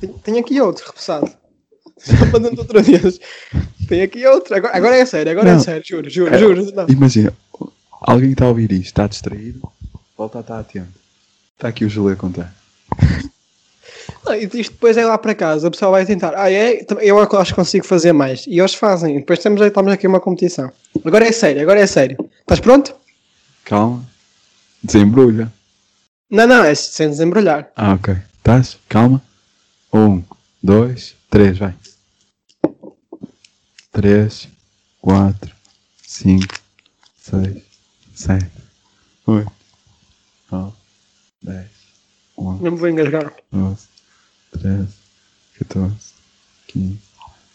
Tenho, 0.00 0.12
tenho 0.24 0.38
aqui 0.38 0.60
outro, 0.60 0.84
repousado. 0.86 1.30
Só 1.98 2.26
para 2.30 2.38
dentro 2.40 2.58
outra 2.60 2.82
vez. 2.82 3.18
Tem 3.88 4.02
aqui 4.02 4.26
outro. 4.26 4.54
Agora, 4.54 4.76
agora 4.76 4.96
é 4.96 5.06
sério, 5.06 5.32
agora 5.32 5.50
é 5.50 5.52
Não. 5.54 5.60
sério, 5.60 5.84
juro, 5.86 6.10
juro, 6.10 6.34
É. 6.34 6.38
juro. 6.38 6.72
Não. 6.74 6.86
Imagina, 6.88 7.32
alguém 8.02 8.32
está 8.32 8.44
a 8.44 8.48
ouvir 8.48 8.70
isto, 8.72 8.84
está 8.86 9.06
distraído, 9.06 9.60
volta 10.16 10.38
a 10.38 10.40
estar 10.42 10.58
atento. 10.60 10.88
Está 11.54 11.68
aqui 11.68 11.84
o 11.84 11.88
Júlio 11.88 12.12
a 12.12 12.16
contar. 12.16 12.54
Não, 14.24 14.34
e 14.34 14.44
isto 14.44 14.72
depois 14.72 14.96
é 14.96 15.06
lá 15.06 15.16
para 15.16 15.34
casa, 15.34 15.66
o 15.68 15.70
pessoal 15.70 15.92
vai 15.92 16.04
tentar. 16.04 16.34
Ah, 16.36 16.50
é? 16.52 16.84
Eu 17.00 17.18
acho 17.18 17.52
que 17.52 17.56
consigo 17.56 17.86
fazer 17.86 18.12
mais. 18.12 18.44
E 18.46 18.58
eles 18.58 18.74
fazem. 18.74 19.16
Depois 19.20 19.38
temos, 19.38 19.60
estamos 19.62 19.90
aqui 19.92 20.06
uma 20.06 20.20
competição. 20.20 20.70
Agora 21.04 21.26
é 21.26 21.32
sério, 21.32 21.62
agora 21.62 21.80
é 21.80 21.86
sério. 21.86 22.16
Estás 22.40 22.60
pronto? 22.60 22.94
Calma. 23.64 24.04
Desembrulha. 24.82 25.50
Não, 26.30 26.46
não, 26.46 26.62
é 26.64 26.74
sem 26.74 27.08
desembrulhar. 27.08 27.70
Ah, 27.76 27.94
ok. 27.94 28.16
Estás? 28.38 28.76
Calma. 28.88 29.22
Um, 29.96 30.22
dois, 30.62 31.16
três, 31.30 31.56
vai. 31.56 31.74
Três, 33.92 34.46
quatro, 35.00 35.54
cinco, 36.02 36.54
seis, 37.18 37.62
sete, 38.14 38.50
oito, 39.26 39.50
nove, 40.52 40.76
dez, 41.40 41.70
onze, 42.36 42.62
Não 42.62 42.72
me 42.72 42.76
vou 42.76 42.88
engasgar. 42.90 43.32
doze, 43.50 43.88
treze, 44.52 44.94
quatorze, 45.56 46.12
quinze, 46.66 47.00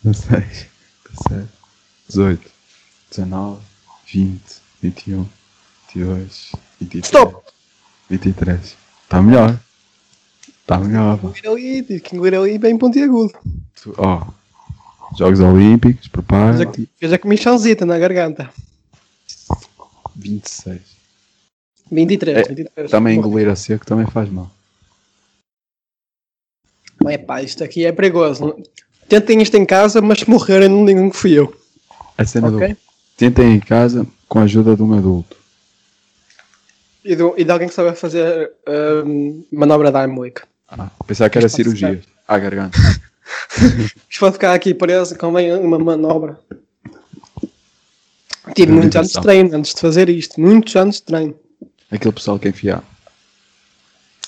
dezesseis, 0.03 0.65
dezessete, 1.05 1.53
dezoito, 2.07 2.51
dezenove, 3.11 3.61
vinte, 4.11 4.55
vinte 4.81 5.07
e 5.11 5.13
um, 5.13 5.23
vinte 5.23 5.95
e 5.95 6.03
dois, 6.03 6.51
vinte 6.79 6.97
e 6.97 7.01
três. 7.01 7.05
Stop! 7.05 7.51
23. 8.09 8.75
Está 9.03 9.21
melhor. 9.21 9.59
Está 10.71 10.79
melhor. 10.79 11.19
Engolir 11.21 11.49
ali, 11.49 11.83
tive 11.83 11.99
que 11.99 12.15
engolir 12.15 12.39
ali 12.39 12.57
bem 12.57 12.77
pontiagudo. 12.77 13.33
Ó, 13.97 14.25
Jogos 15.17 15.41
Olímpicos, 15.41 16.07
prepara. 16.07 16.63
a, 16.63 16.73
fez 16.97 17.11
a 17.11 17.17
comichãozita 17.17 17.85
na 17.85 17.97
garganta. 17.99 18.49
26. 20.15 20.79
23, 21.91 22.37
É, 22.37 22.43
23. 22.43 22.89
Também 22.91 23.17
engolir 23.17 23.49
a 23.49 23.55
seco 23.57 23.85
também 23.85 24.05
faz 24.07 24.29
mal. 24.29 24.49
É 27.05 27.17
pá, 27.17 27.41
isto 27.41 27.63
aqui 27.65 27.85
é 27.85 27.91
perigoso. 27.91 28.55
Tentem 29.09 29.41
isto 29.41 29.57
em 29.57 29.65
casa, 29.65 30.01
mas 30.01 30.19
se 30.19 30.29
morrerem 30.29 30.69
não 30.69 30.85
digam 30.85 31.09
que 31.09 31.17
fui 31.17 31.33
eu. 31.33 31.53
A 32.17 32.23
cena 32.23 32.47
Ok? 32.47 32.69
do. 32.69 32.77
Tentem 33.17 33.55
em 33.55 33.59
casa 33.59 34.07
com 34.29 34.39
a 34.39 34.43
ajuda 34.43 34.73
de 34.77 34.81
um 34.83 34.93
adulto. 34.97 35.35
E, 37.03 37.13
do- 37.15 37.33
e 37.37 37.43
de 37.43 37.51
alguém 37.51 37.67
que 37.67 37.73
sabe 37.73 37.93
fazer 37.97 38.53
hum, 39.05 39.43
manobra 39.51 39.91
da 39.91 40.03
Heimlich. 40.03 40.43
Ah, 40.71 40.89
pensava 41.05 41.29
que 41.29 41.37
era 41.37 41.49
cirurgia. 41.49 42.01
À 42.27 42.39
garganta. 42.39 42.77
Isto 44.09 44.19
pode 44.19 44.33
ficar 44.33 44.53
aqui 44.53 44.73
preso, 44.73 45.17
convém 45.17 45.53
uma 45.53 45.77
manobra. 45.77 46.39
Tive 48.55 48.71
muitos 48.71 48.95
anos 48.95 49.11
de 49.11 49.21
treino 49.21 49.55
antes 49.55 49.73
de 49.73 49.81
fazer 49.81 50.09
isto. 50.09 50.39
Muitos 50.39 50.75
anos 50.75 50.95
de 50.95 51.03
treino. 51.03 51.35
Aquele 51.91 52.13
pessoal 52.13 52.39
que 52.39 52.49
enfia. 52.49 52.81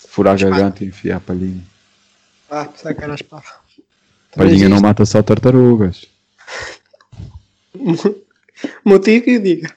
Furar 0.08 0.36
a 0.36 0.38
garganta 0.38 0.84
e 0.84 0.88
enfiar 0.88 1.18
a 1.18 1.20
palhinha. 1.20 1.64
Ah, 2.50 2.66
pensava 2.66 2.94
que 2.94 3.04
era 3.04 3.16
esparra. 3.16 3.56
Palhinha 4.36 4.70
não 4.70 4.80
mata 4.80 5.06
só 5.06 5.22
tartarugas. 5.24 6.06
Motivo 8.86 9.26
que 9.26 9.40
diga. 9.40 9.76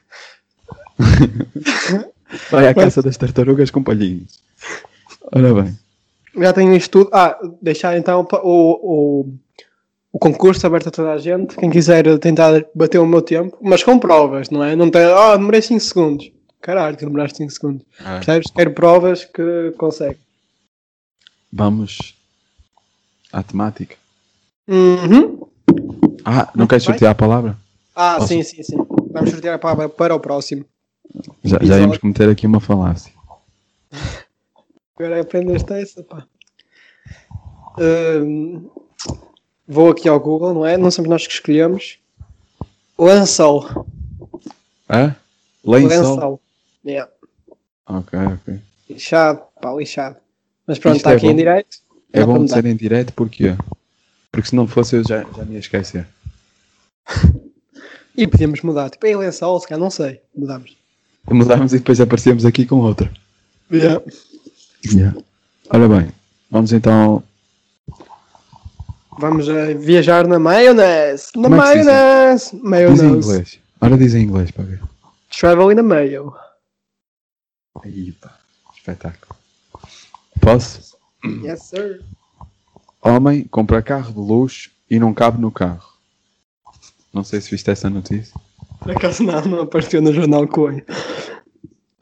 Vai 2.50 2.68
à 2.68 2.74
caça 2.74 3.02
das 3.02 3.16
tartarugas 3.16 3.70
com 3.70 3.82
palhinhas. 3.82 4.40
Ora 5.32 5.62
bem. 5.62 5.78
Já 6.38 6.52
tenho 6.52 6.74
isto 6.74 6.90
tudo. 6.90 7.10
Ah, 7.12 7.38
deixar 7.62 7.96
então 7.96 8.26
o, 8.42 9.22
o, 9.22 9.34
o 10.12 10.18
concurso 10.18 10.66
aberto 10.66 10.88
a 10.88 10.90
toda 10.92 11.12
a 11.12 11.18
gente. 11.18 11.56
Quem 11.56 11.70
quiser 11.70 12.18
tentar 12.18 12.64
bater 12.74 12.98
o 12.98 13.06
meu 13.06 13.22
tempo, 13.22 13.56
mas 13.60 13.82
com 13.82 13.98
provas, 13.98 14.50
não 14.50 14.62
é? 14.62 14.76
Não 14.76 14.90
tem. 14.90 15.02
Ah, 15.04 15.36
demorei 15.36 15.62
5 15.62 15.80
segundos. 15.80 16.30
Caralho, 16.60 16.96
demoraste 16.96 17.38
5 17.38 17.50
segundos. 17.52 17.86
Ah, 18.00 18.16
Percebes? 18.16 18.50
Quero 18.50 18.72
provas 18.72 19.24
que 19.24 19.72
consegue. 19.78 20.18
vamos 21.52 22.14
à 23.32 23.42
temática. 23.42 23.96
Uhum. 24.68 25.40
Ah, 26.24 26.48
não 26.54 26.66
queres 26.66 26.82
sortear 26.84 27.12
a 27.12 27.14
palavra? 27.14 27.56
Ah, 27.94 28.16
Posso? 28.16 28.28
sim, 28.28 28.42
sim, 28.42 28.62
sim. 28.62 28.76
Vamos 29.12 29.30
sortear 29.30 29.54
a 29.54 29.58
palavra 29.58 29.88
para 29.88 30.14
o 30.14 30.20
próximo. 30.20 30.64
Já, 31.44 31.58
já 31.62 31.78
íamos 31.78 31.98
cometer 31.98 32.28
aqui 32.28 32.46
uma 32.46 32.60
falácia. 32.60 33.12
Agora 34.96 35.20
aprendeste 35.20 35.72
essa, 35.72 36.02
pá. 36.02 36.26
Vou 39.68 39.90
aqui 39.90 40.08
ao 40.08 40.18
Google, 40.18 40.54
não 40.54 40.66
é? 40.66 40.76
Não 40.76 40.90
somos 40.90 41.10
nós 41.10 41.26
que 41.26 41.34
escolhemos. 41.34 41.98
Lençol. 42.98 43.86
É? 44.88 45.14
Lençol? 45.64 45.88
Lençol. 45.88 46.40
Yeah. 46.84 47.10
Ok, 47.86 48.18
ok. 48.18 48.60
Lixado, 48.88 49.42
pá, 49.60 49.72
lixado. 49.74 50.16
Mas 50.66 50.78
pronto, 50.78 50.96
está 50.96 51.12
é 51.12 51.16
aqui 51.16 51.26
em 51.26 51.30
bom. 51.30 51.36
direito. 51.36 51.76
É 52.12 52.20
Dá 52.20 52.26
para 52.26 52.38
bom 52.38 52.48
ser 52.48 52.64
em 52.64 52.76
direto 52.76 53.12
porque 53.12 53.54
Porque 54.32 54.48
se 54.48 54.56
não 54.56 54.66
fosse 54.66 54.96
eu 54.96 55.06
já, 55.06 55.24
já 55.36 55.44
me 55.44 55.54
ia 55.54 55.58
esquecer. 55.58 56.06
E 58.18 58.26
podíamos 58.26 58.62
mudar. 58.62 58.88
Tipo, 58.88 59.06
em 59.06 59.14
lençol, 59.14 59.60
se 59.60 59.68
calhar, 59.68 59.78
não 59.78 59.90
sei. 59.90 60.22
Mudamos. 60.34 60.74
Mudámos 61.30 61.74
e 61.74 61.78
depois 61.78 62.00
aparecemos 62.00 62.46
aqui 62.46 62.64
com 62.64 62.76
outra. 62.76 63.12
Yeah. 63.70 64.02
Yeah. 64.94 65.16
Ora 65.70 65.88
bem, 65.88 66.12
vamos 66.50 66.72
então 66.72 67.22
Vamos 69.18 69.48
a 69.48 69.72
viajar 69.74 70.26
na 70.26 70.38
maionese. 70.38 71.30
Na 71.36 71.48
Como 71.48 71.62
é 71.62 71.72
que 71.72 71.78
se 71.78 71.78
diz? 71.78 71.86
maionese. 71.86 72.44
Diz 72.44 72.52
em 72.52 72.68
Maionese. 72.68 73.04
inglês. 73.06 73.58
Ora 73.80 73.98
diz 73.98 74.14
em 74.14 74.22
inglês 74.22 74.50
para 74.50 74.64
ver. 74.64 74.82
Travel 75.38 75.72
in 75.72 75.78
a 75.78 75.82
mayo. 75.82 76.34
Pá. 78.20 78.38
Espetáculo. 78.76 79.36
Posso? 80.40 80.96
Yes, 81.24 81.62
sir. 81.62 82.02
Homem 83.02 83.44
compra 83.44 83.82
carro 83.82 84.12
de 84.12 84.18
luxo 84.18 84.70
e 84.90 84.98
não 84.98 85.14
cabe 85.14 85.40
no 85.40 85.50
carro. 85.50 85.88
Não 87.12 87.24
sei 87.24 87.40
se 87.40 87.50
viste 87.50 87.70
essa 87.70 87.88
notícia. 87.88 88.38
Por 88.80 88.92
acaso 88.92 89.22
não, 89.22 89.40
não 89.42 89.60
apareceu 89.62 90.02
no 90.02 90.12
jornal 90.12 90.46
Coelho. 90.46 90.84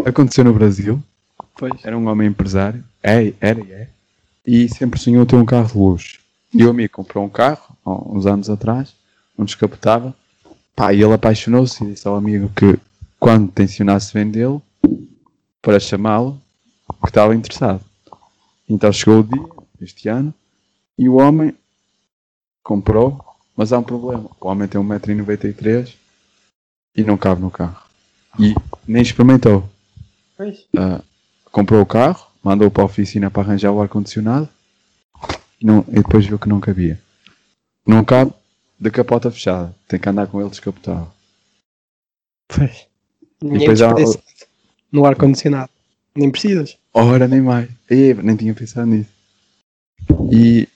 Aconteceu 0.05 0.45
no 0.45 0.53
Brasil. 0.53 1.03
Pois. 1.57 1.85
Era 1.85 1.97
um 1.97 2.09
homem 2.09 2.29
empresário. 2.29 2.85
É, 3.03 3.33
era 3.41 3.61
e 3.61 3.73
é. 3.73 3.89
E 4.47 4.69
sempre 4.69 5.01
sonhou 5.01 5.25
ter 5.25 5.37
um 5.37 5.45
carro 5.45 5.69
de 5.69 5.79
luxo. 5.79 6.19
E 6.53 6.65
o 6.65 6.71
amigo 6.71 6.93
comprou 6.93 7.25
um 7.25 7.29
carro, 7.29 7.77
há 7.85 7.91
uns 7.91 8.27
anos 8.27 8.51
atrás, 8.51 8.95
um 9.39 9.45
descapotável. 9.45 10.15
Pá, 10.77 10.93
e 10.93 11.03
ele 11.03 11.13
apaixonou-se 11.13 11.83
e 11.83 11.89
disse 11.89 12.07
ao 12.07 12.17
amigo 12.17 12.51
que 12.55 12.79
quando 13.19 13.51
tencionasse 13.51 14.13
vendê-lo, 14.13 14.63
para 15.63 15.81
chamá-lo, 15.81 16.39
que 17.03 17.09
estava 17.09 17.35
interessado. 17.35 17.81
Então 18.69 18.93
chegou 18.93 19.21
o 19.21 19.25
dia, 19.25 19.49
este 19.81 20.09
ano, 20.09 20.33
e 20.99 21.09
o 21.09 21.15
homem 21.15 21.55
comprou, 22.63 23.19
mas 23.57 23.73
há 23.73 23.79
um 23.79 23.83
problema. 23.83 24.31
O 24.41 24.49
homem 24.49 24.69
tem 24.69 24.81
1,93m 24.81 25.95
e 26.95 27.03
não 27.03 27.17
cabe 27.17 27.41
no 27.41 27.51
carro. 27.51 27.83
E 28.39 28.55
nem 28.87 29.03
experimentou. 29.03 29.69
Pois. 30.37 30.67
Ah, 30.77 31.01
comprou 31.55 31.81
o 31.81 31.87
carro, 31.87 32.27
mandou 32.43 32.69
para 32.69 32.83
a 32.83 32.87
oficina 32.87 33.31
para 33.31 33.43
arranjar 33.45 33.71
o 33.71 33.81
ar-condicionado 33.81 34.49
e, 35.63 35.67
e 35.67 35.95
depois 36.03 36.27
viu 36.27 36.37
que 36.37 36.49
não 36.49 36.59
cabia. 36.59 37.01
Não 37.87 38.05
cabe 38.05 38.33
de 38.81 38.91
capota 38.91 39.31
fechada, 39.31 39.73
tem 39.87 40.01
que 40.01 40.09
andar 40.09 40.27
com 40.27 40.41
ele 40.41 40.51
descapotável. 40.51 41.07
Pois. 42.49 42.87
Ninguém 43.41 43.61
depois 43.61 43.83
há- 43.83 43.95
no 44.91 45.07
ar-condicionado. 45.07 45.71
Nem 46.17 46.29
precisas. 46.31 46.77
Ora, 46.93 47.29
nem 47.29 47.41
mais. 47.41 47.71
Ei, 47.89 48.15
nem 48.15 48.35
tinha 48.35 48.53
pensado 48.53 48.89
nisso. 48.89 49.11
E 50.33 50.69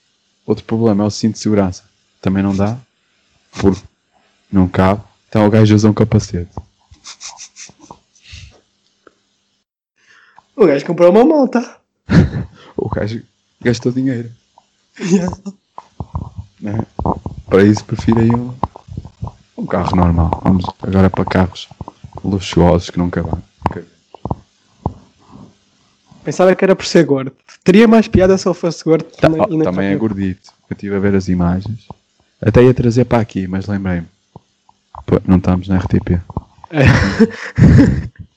outro 0.45 0.63
problema 0.63 1.03
é 1.03 1.07
o 1.07 1.11
cinto 1.11 1.33
de 1.33 1.39
segurança. 1.39 1.83
Também 2.21 2.41
não 2.41 2.55
dá, 2.55 2.77
porque 3.59 3.81
não 4.49 4.67
cabe. 4.67 5.03
Então 5.27 5.45
o 5.45 5.49
gajo 5.49 5.75
usa 5.75 5.89
um 5.89 5.93
capacete. 5.93 6.51
O 10.59 10.65
gajo 10.65 10.85
comprou 10.85 11.09
uma 11.09 11.23
moto. 11.23 11.57
O 12.75 12.89
gajo 12.89 13.21
gastou 13.61 13.91
dinheiro. 13.91 14.29
né? 16.61 16.85
Para 17.45 17.63
isso 17.63 17.83
prefiro 17.83 18.19
aí 18.19 18.29
um, 18.29 18.53
um 19.57 19.65
carro 19.65 19.95
normal. 19.97 20.41
Vamos 20.43 20.65
agora 20.81 21.09
para 21.09 21.25
carros 21.25 21.67
luxuosos 22.23 22.89
que 22.89 22.97
não 22.97 23.09
cabem. 23.09 23.33
Pensava 26.23 26.55
que 26.55 26.63
era 26.63 26.75
por 26.75 26.85
ser 26.85 27.05
gordo. 27.05 27.33
Teria 27.65 27.87
mais 27.87 28.07
piada 28.07 28.37
se 28.37 28.47
ele 28.47 28.55
fosse 28.55 28.83
gordo. 28.83 29.05
Tá, 29.05 29.27
não 29.27 29.61
também 29.61 29.89
é 29.89 29.95
gordito. 29.95 30.51
Eu 30.69 30.73
estive 30.73 30.95
a 30.95 30.99
ver 30.99 31.15
as 31.15 31.27
imagens. 31.27 31.85
Até 32.41 32.63
ia 32.63 32.73
trazer 32.73 33.05
para 33.05 33.19
aqui, 33.19 33.45
mas 33.47 33.67
lembrei-me. 33.67 34.07
Não 35.25 35.37
estamos 35.37 35.67
na 35.67 35.77
RTP. 35.79 36.21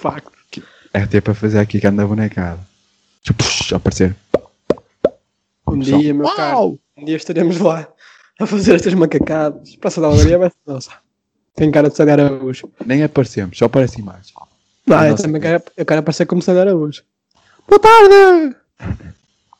Facto. 0.00 0.30
RTP 0.94 1.22
para 1.22 1.34
fazer 1.34 1.58
aqui 1.58 1.78
que 1.80 1.86
anda 1.86 2.06
bonecada. 2.06 2.58
Puxa, 3.36 3.76
aparecer. 3.76 4.16
Um 5.66 5.78
dia, 5.78 6.12
meu 6.14 6.26
caro. 6.34 6.78
Um 6.96 7.04
dia 7.04 7.16
estaremos 7.16 7.58
lá 7.58 7.86
a 8.40 8.46
fazer 8.46 8.74
estas 8.74 8.94
macacadas. 8.94 9.76
Passa 9.76 10.00
da 10.00 10.08
alegria, 10.08 10.38
vai 10.38 10.48
ser 10.50 10.56
nossa. 10.66 10.90
Tem 11.54 11.70
cara 11.70 11.88
de 11.90 11.96
Sandra 11.96 12.24
Araújo. 12.24 12.70
Nem 12.84 13.02
aparecemos, 13.04 13.56
só 13.58 13.66
aparece 13.66 14.00
imagem. 14.00 14.32
Não, 14.86 15.04
eu 15.04 15.10
Nossa, 15.10 15.22
também 15.22 15.40
que- 15.40 15.46
quero, 15.46 15.62
eu 15.76 15.86
quero 15.86 16.00
aparecer 16.00 16.26
como 16.26 16.42
Sandra 16.42 16.62
Araújo. 16.62 17.02
Boa 17.68 17.78
tarde! 17.78 18.56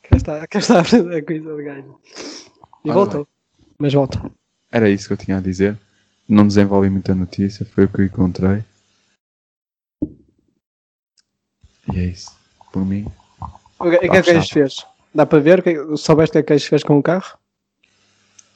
Cá 0.03 0.17
está, 0.17 0.47
cá 0.47 0.59
está 0.59 0.79
a 0.81 0.83
fazer 0.83 1.15
a 1.15 1.23
coisa 1.23 1.49
do 1.49 1.63
gajo. 1.63 1.99
E 2.83 2.91
voltou. 2.91 3.27
Mas 3.77 3.93
volta. 3.93 4.21
Era 4.71 4.89
isso 4.89 5.07
que 5.07 5.13
eu 5.13 5.17
tinha 5.17 5.37
a 5.37 5.41
dizer. 5.41 5.77
Não 6.27 6.45
desenvolvi 6.47 6.89
muita 6.89 7.13
notícia, 7.15 7.65
foi 7.65 7.85
o 7.85 7.87
que 7.87 8.01
eu 8.01 8.05
encontrei. 8.05 8.63
E 11.93 11.99
é 11.99 12.03
isso. 12.05 12.31
Por 12.71 12.85
mim. 12.85 13.05
O 13.79 13.89
que, 13.89 13.97
que 13.99 14.05
é 14.05 14.09
que 14.09 14.19
o 14.19 14.23
fechado. 14.23 14.35
gajo 14.35 14.53
fez? 14.53 14.85
Dá 15.13 15.25
para 15.25 15.39
ver? 15.39 15.59
O 15.59 15.63
que- 15.63 15.97
Soubeste 15.97 16.31
o 16.31 16.33
que 16.33 16.39
é 16.39 16.43
que 16.43 16.53
o 16.53 16.55
gajo 16.55 16.69
fez 16.69 16.83
com 16.83 16.97
o 16.97 17.03
carro? 17.03 17.37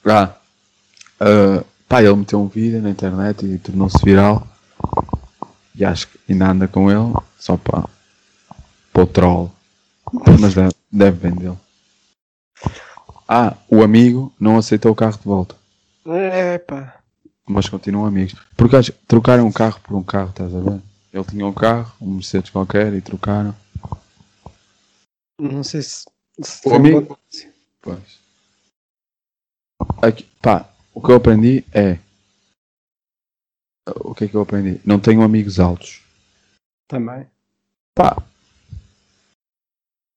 Ah, 0.04 0.34
ah, 1.20 1.64
pá, 1.88 2.02
ele 2.02 2.14
meteu 2.16 2.40
um 2.40 2.46
vídeo 2.48 2.80
na 2.80 2.90
internet 2.90 3.44
e 3.44 3.58
tornou-se 3.58 3.98
viral. 4.04 4.46
E 5.74 5.84
acho 5.84 6.08
que 6.08 6.32
ainda 6.32 6.48
anda 6.50 6.68
com 6.68 6.90
ele, 6.90 7.12
só 7.38 7.56
para, 7.56 7.84
para 8.92 9.02
o 9.02 9.06
troll. 9.06 9.52
Mas 10.40 10.54
deve, 10.54 10.72
deve 10.90 11.28
vendê-lo. 11.28 11.60
Ah, 13.28 13.54
o 13.68 13.82
amigo 13.82 14.32
não 14.38 14.56
aceitou 14.56 14.92
o 14.92 14.94
carro 14.94 15.18
de 15.18 15.24
volta. 15.24 15.54
Epá. 16.54 16.94
Mas 17.48 17.68
continuam 17.68 18.06
amigos. 18.06 18.34
Porque 18.56 18.76
acho 18.76 18.92
que 18.92 18.98
trocaram 19.06 19.46
um 19.46 19.52
carro 19.52 19.80
por 19.82 19.96
um 19.96 20.02
carro, 20.02 20.30
estás 20.30 20.54
a 20.54 20.60
ver? 20.60 20.80
Ele 21.16 21.24
tinha 21.24 21.46
um 21.46 21.52
carro, 21.52 21.94
um 22.00 22.10
Mercedes 22.16 22.50
qualquer, 22.50 22.92
e 22.92 23.00
trocaram. 23.00 23.54
Não 25.40 25.64
sei 25.64 25.80
se. 25.80 26.04
se 26.42 26.58
O 26.66 26.70
foi 26.70 26.76
amigo-. 26.76 27.18
Pois. 27.80 28.20
Aqui, 30.02 30.24
pá, 30.42 30.68
o 30.92 31.00
que 31.00 31.10
eu 31.10 31.16
aprendi 31.16 31.64
é. 31.72 31.98
O 34.04 34.14
que 34.14 34.24
é 34.24 34.28
que 34.28 34.34
eu 34.34 34.42
aprendi? 34.42 34.78
Não 34.84 35.00
tenho 35.00 35.22
amigos 35.22 35.58
altos. 35.58 36.02
Também. 36.88 37.26
Pá, 37.94 38.22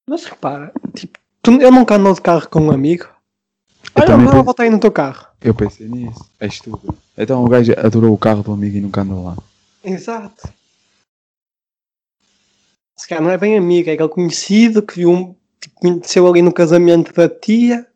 Mas 0.09 0.25
repara, 0.25 0.73
tipo, 0.95 1.17
tu, 1.41 1.51
eu 1.61 1.71
nunca 1.71 1.95
ando 1.95 2.13
de 2.13 2.21
carro 2.21 2.49
com 2.49 2.59
um 2.59 2.71
amigo. 2.71 3.05
Eu 3.95 4.03
Olha, 4.03 4.17
penso- 4.17 4.43
volta 4.43 4.63
aí 4.63 4.69
no 4.69 4.79
teu 4.79 4.91
carro. 4.91 5.27
eu 5.39 5.53
pensei 5.55 5.87
nisso. 5.87 6.29
É 6.39 6.47
estúpido. 6.47 6.97
Então 7.17 7.43
o 7.45 7.47
gajo 7.47 7.71
adorou 7.77 8.13
o 8.13 8.17
carro 8.17 8.43
do 8.43 8.51
amigo 8.51 8.75
e 8.75 8.81
nunca 8.81 9.01
andou 9.01 9.23
lá. 9.23 9.37
Exato. 9.83 10.51
Se 12.99 13.07
calhar 13.07 13.23
não 13.23 13.31
é 13.31 13.37
bem 13.37 13.57
amigo, 13.57 13.89
é 13.89 13.93
aquele 13.93 14.09
conhecido 14.09 14.81
que 14.81 14.95
viu 14.95 15.09
um, 15.09 15.33
tipo, 15.57 15.73
conheceu 15.79 16.27
ali 16.27 16.41
no 16.41 16.51
casamento 16.51 17.13
da 17.13 17.29
tia 17.29 17.87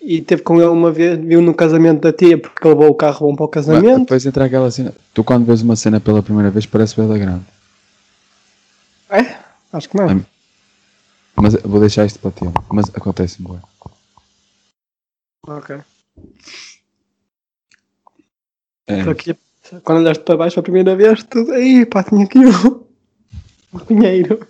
e 0.00 0.20
teve 0.20 0.42
com 0.42 0.56
ele 0.56 0.70
uma 0.70 0.90
vez, 0.90 1.16
viu 1.20 1.40
no 1.40 1.54
casamento 1.54 2.00
da 2.00 2.12
tia 2.12 2.36
porque 2.36 2.66
levou 2.66 2.88
o 2.88 2.94
carro 2.96 3.28
bom 3.28 3.36
para 3.36 3.44
o 3.44 3.46
Mas 3.46 3.54
casamento. 3.54 4.00
depois 4.00 4.26
entra 4.26 4.46
aquela 4.46 4.68
cena. 4.72 4.92
Tu 5.14 5.22
quando 5.22 5.46
vês 5.46 5.62
uma 5.62 5.76
cena 5.76 6.00
pela 6.00 6.20
primeira 6.20 6.50
vez 6.50 6.66
parece 6.66 6.96
bela 6.96 7.16
grande. 7.16 7.44
É? 9.08 9.38
Acho 9.72 9.88
que 9.88 9.96
não. 9.96 10.10
É. 10.10 10.20
Mas 11.36 11.54
vou 11.62 11.78
deixar 11.78 12.06
isto 12.06 12.18
para 12.18 12.32
ti. 12.32 12.44
Mas 12.68 12.90
acontece 12.92 13.40
bem. 13.40 13.60
Ok. 15.46 15.76
É. 18.88 19.04
Só 19.04 19.14
que 19.14 19.36
quando 19.84 19.98
olhaste 19.98 20.24
para 20.24 20.36
baixo 20.36 20.58
a 20.58 20.62
primeira 20.64 20.96
vez, 20.96 21.22
tudo 21.22 21.52
aí, 21.52 21.86
pá, 21.86 22.02
tinha 22.02 22.24
aqui 22.24 22.40
um 22.40 22.85
pinheiro. 23.84 24.46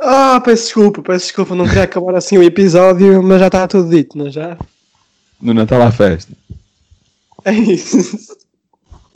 Ah, 0.00 0.40
peço 0.40 0.64
desculpa, 0.64 1.00
peço 1.02 1.26
desculpa, 1.26 1.54
não 1.54 1.64
queria 1.64 1.84
acabar 1.84 2.14
assim 2.16 2.36
o 2.36 2.42
episódio, 2.42 3.22
mas 3.22 3.38
já 3.38 3.46
está 3.46 3.68
tudo 3.68 3.88
dito, 3.88 4.18
não 4.18 4.26
é 4.26 4.30
já? 4.30 4.58
No 5.40 5.54
Natal 5.54 5.80
à 5.82 5.92
festa. 5.92 6.32
É 7.44 7.52
isso. 7.52 8.36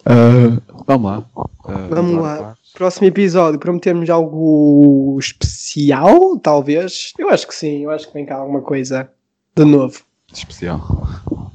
Ah, 0.05 0.61
vamos 0.87 1.11
lá. 1.11 1.25
Ah, 1.65 1.87
Vamos 1.91 2.23
lá. 2.23 2.37
Barros. 2.37 2.59
Próximo 2.75 3.07
episódio, 3.09 3.59
prometemos 3.59 4.09
algo 4.11 5.17
especial, 5.19 6.39
talvez? 6.39 7.13
Eu 7.19 7.31
acho 7.31 7.49
que 7.49 7.55
sim, 7.55 7.83
eu 7.85 7.91
acho 7.91 8.07
que 8.07 8.15
vem 8.15 8.27
cá 8.27 8.37
alguma 8.37 8.61
coisa 8.61 9.11
de 9.57 9.65
novo. 9.65 10.01
Especial. 10.37 10.81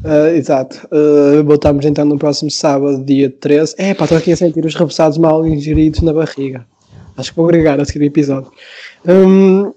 Ah, 0.03 0.29
exato. 0.31 0.87
Ah, 0.91 1.41
voltamos 1.43 1.85
então 1.85 2.05
no 2.05 2.17
próximo 2.17 2.49
sábado, 2.49 3.03
dia 3.03 3.29
13. 3.29 3.75
É, 3.77 3.93
pá, 3.93 4.05
estou 4.05 4.17
aqui 4.17 4.31
a 4.31 4.37
sentir 4.37 4.65
os 4.65 4.75
repassados 4.75 5.17
mal 5.17 5.45
ingeridos 5.45 6.01
na 6.01 6.11
barriga. 6.13 6.65
Acho 7.15 7.31
que 7.31 7.37
vou 7.37 7.47
agregar 7.47 7.79
a 7.79 7.85
seguir 7.85 7.99
o 7.99 8.07
episódio. 8.07 8.51
Hum, 9.07 9.73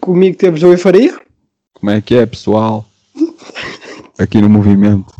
comigo 0.00 0.36
temos 0.36 0.62
o 0.62 0.76
Faria. 0.78 1.18
Como 1.74 1.90
é 1.90 2.00
que 2.00 2.14
é, 2.14 2.26
pessoal? 2.26 2.84
Aqui 4.18 4.40
no 4.40 4.48
movimento. 4.48 5.12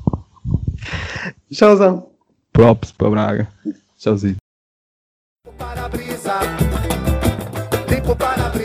Tchauzão. 1.51 2.09
Props 2.53 2.93
para 2.93 3.11
Braga. 3.11 3.49
Tchauzinho. 3.99 4.37
para-brisa, 5.57 6.39
limpo 7.91 8.15
para-brisa. 8.15 8.58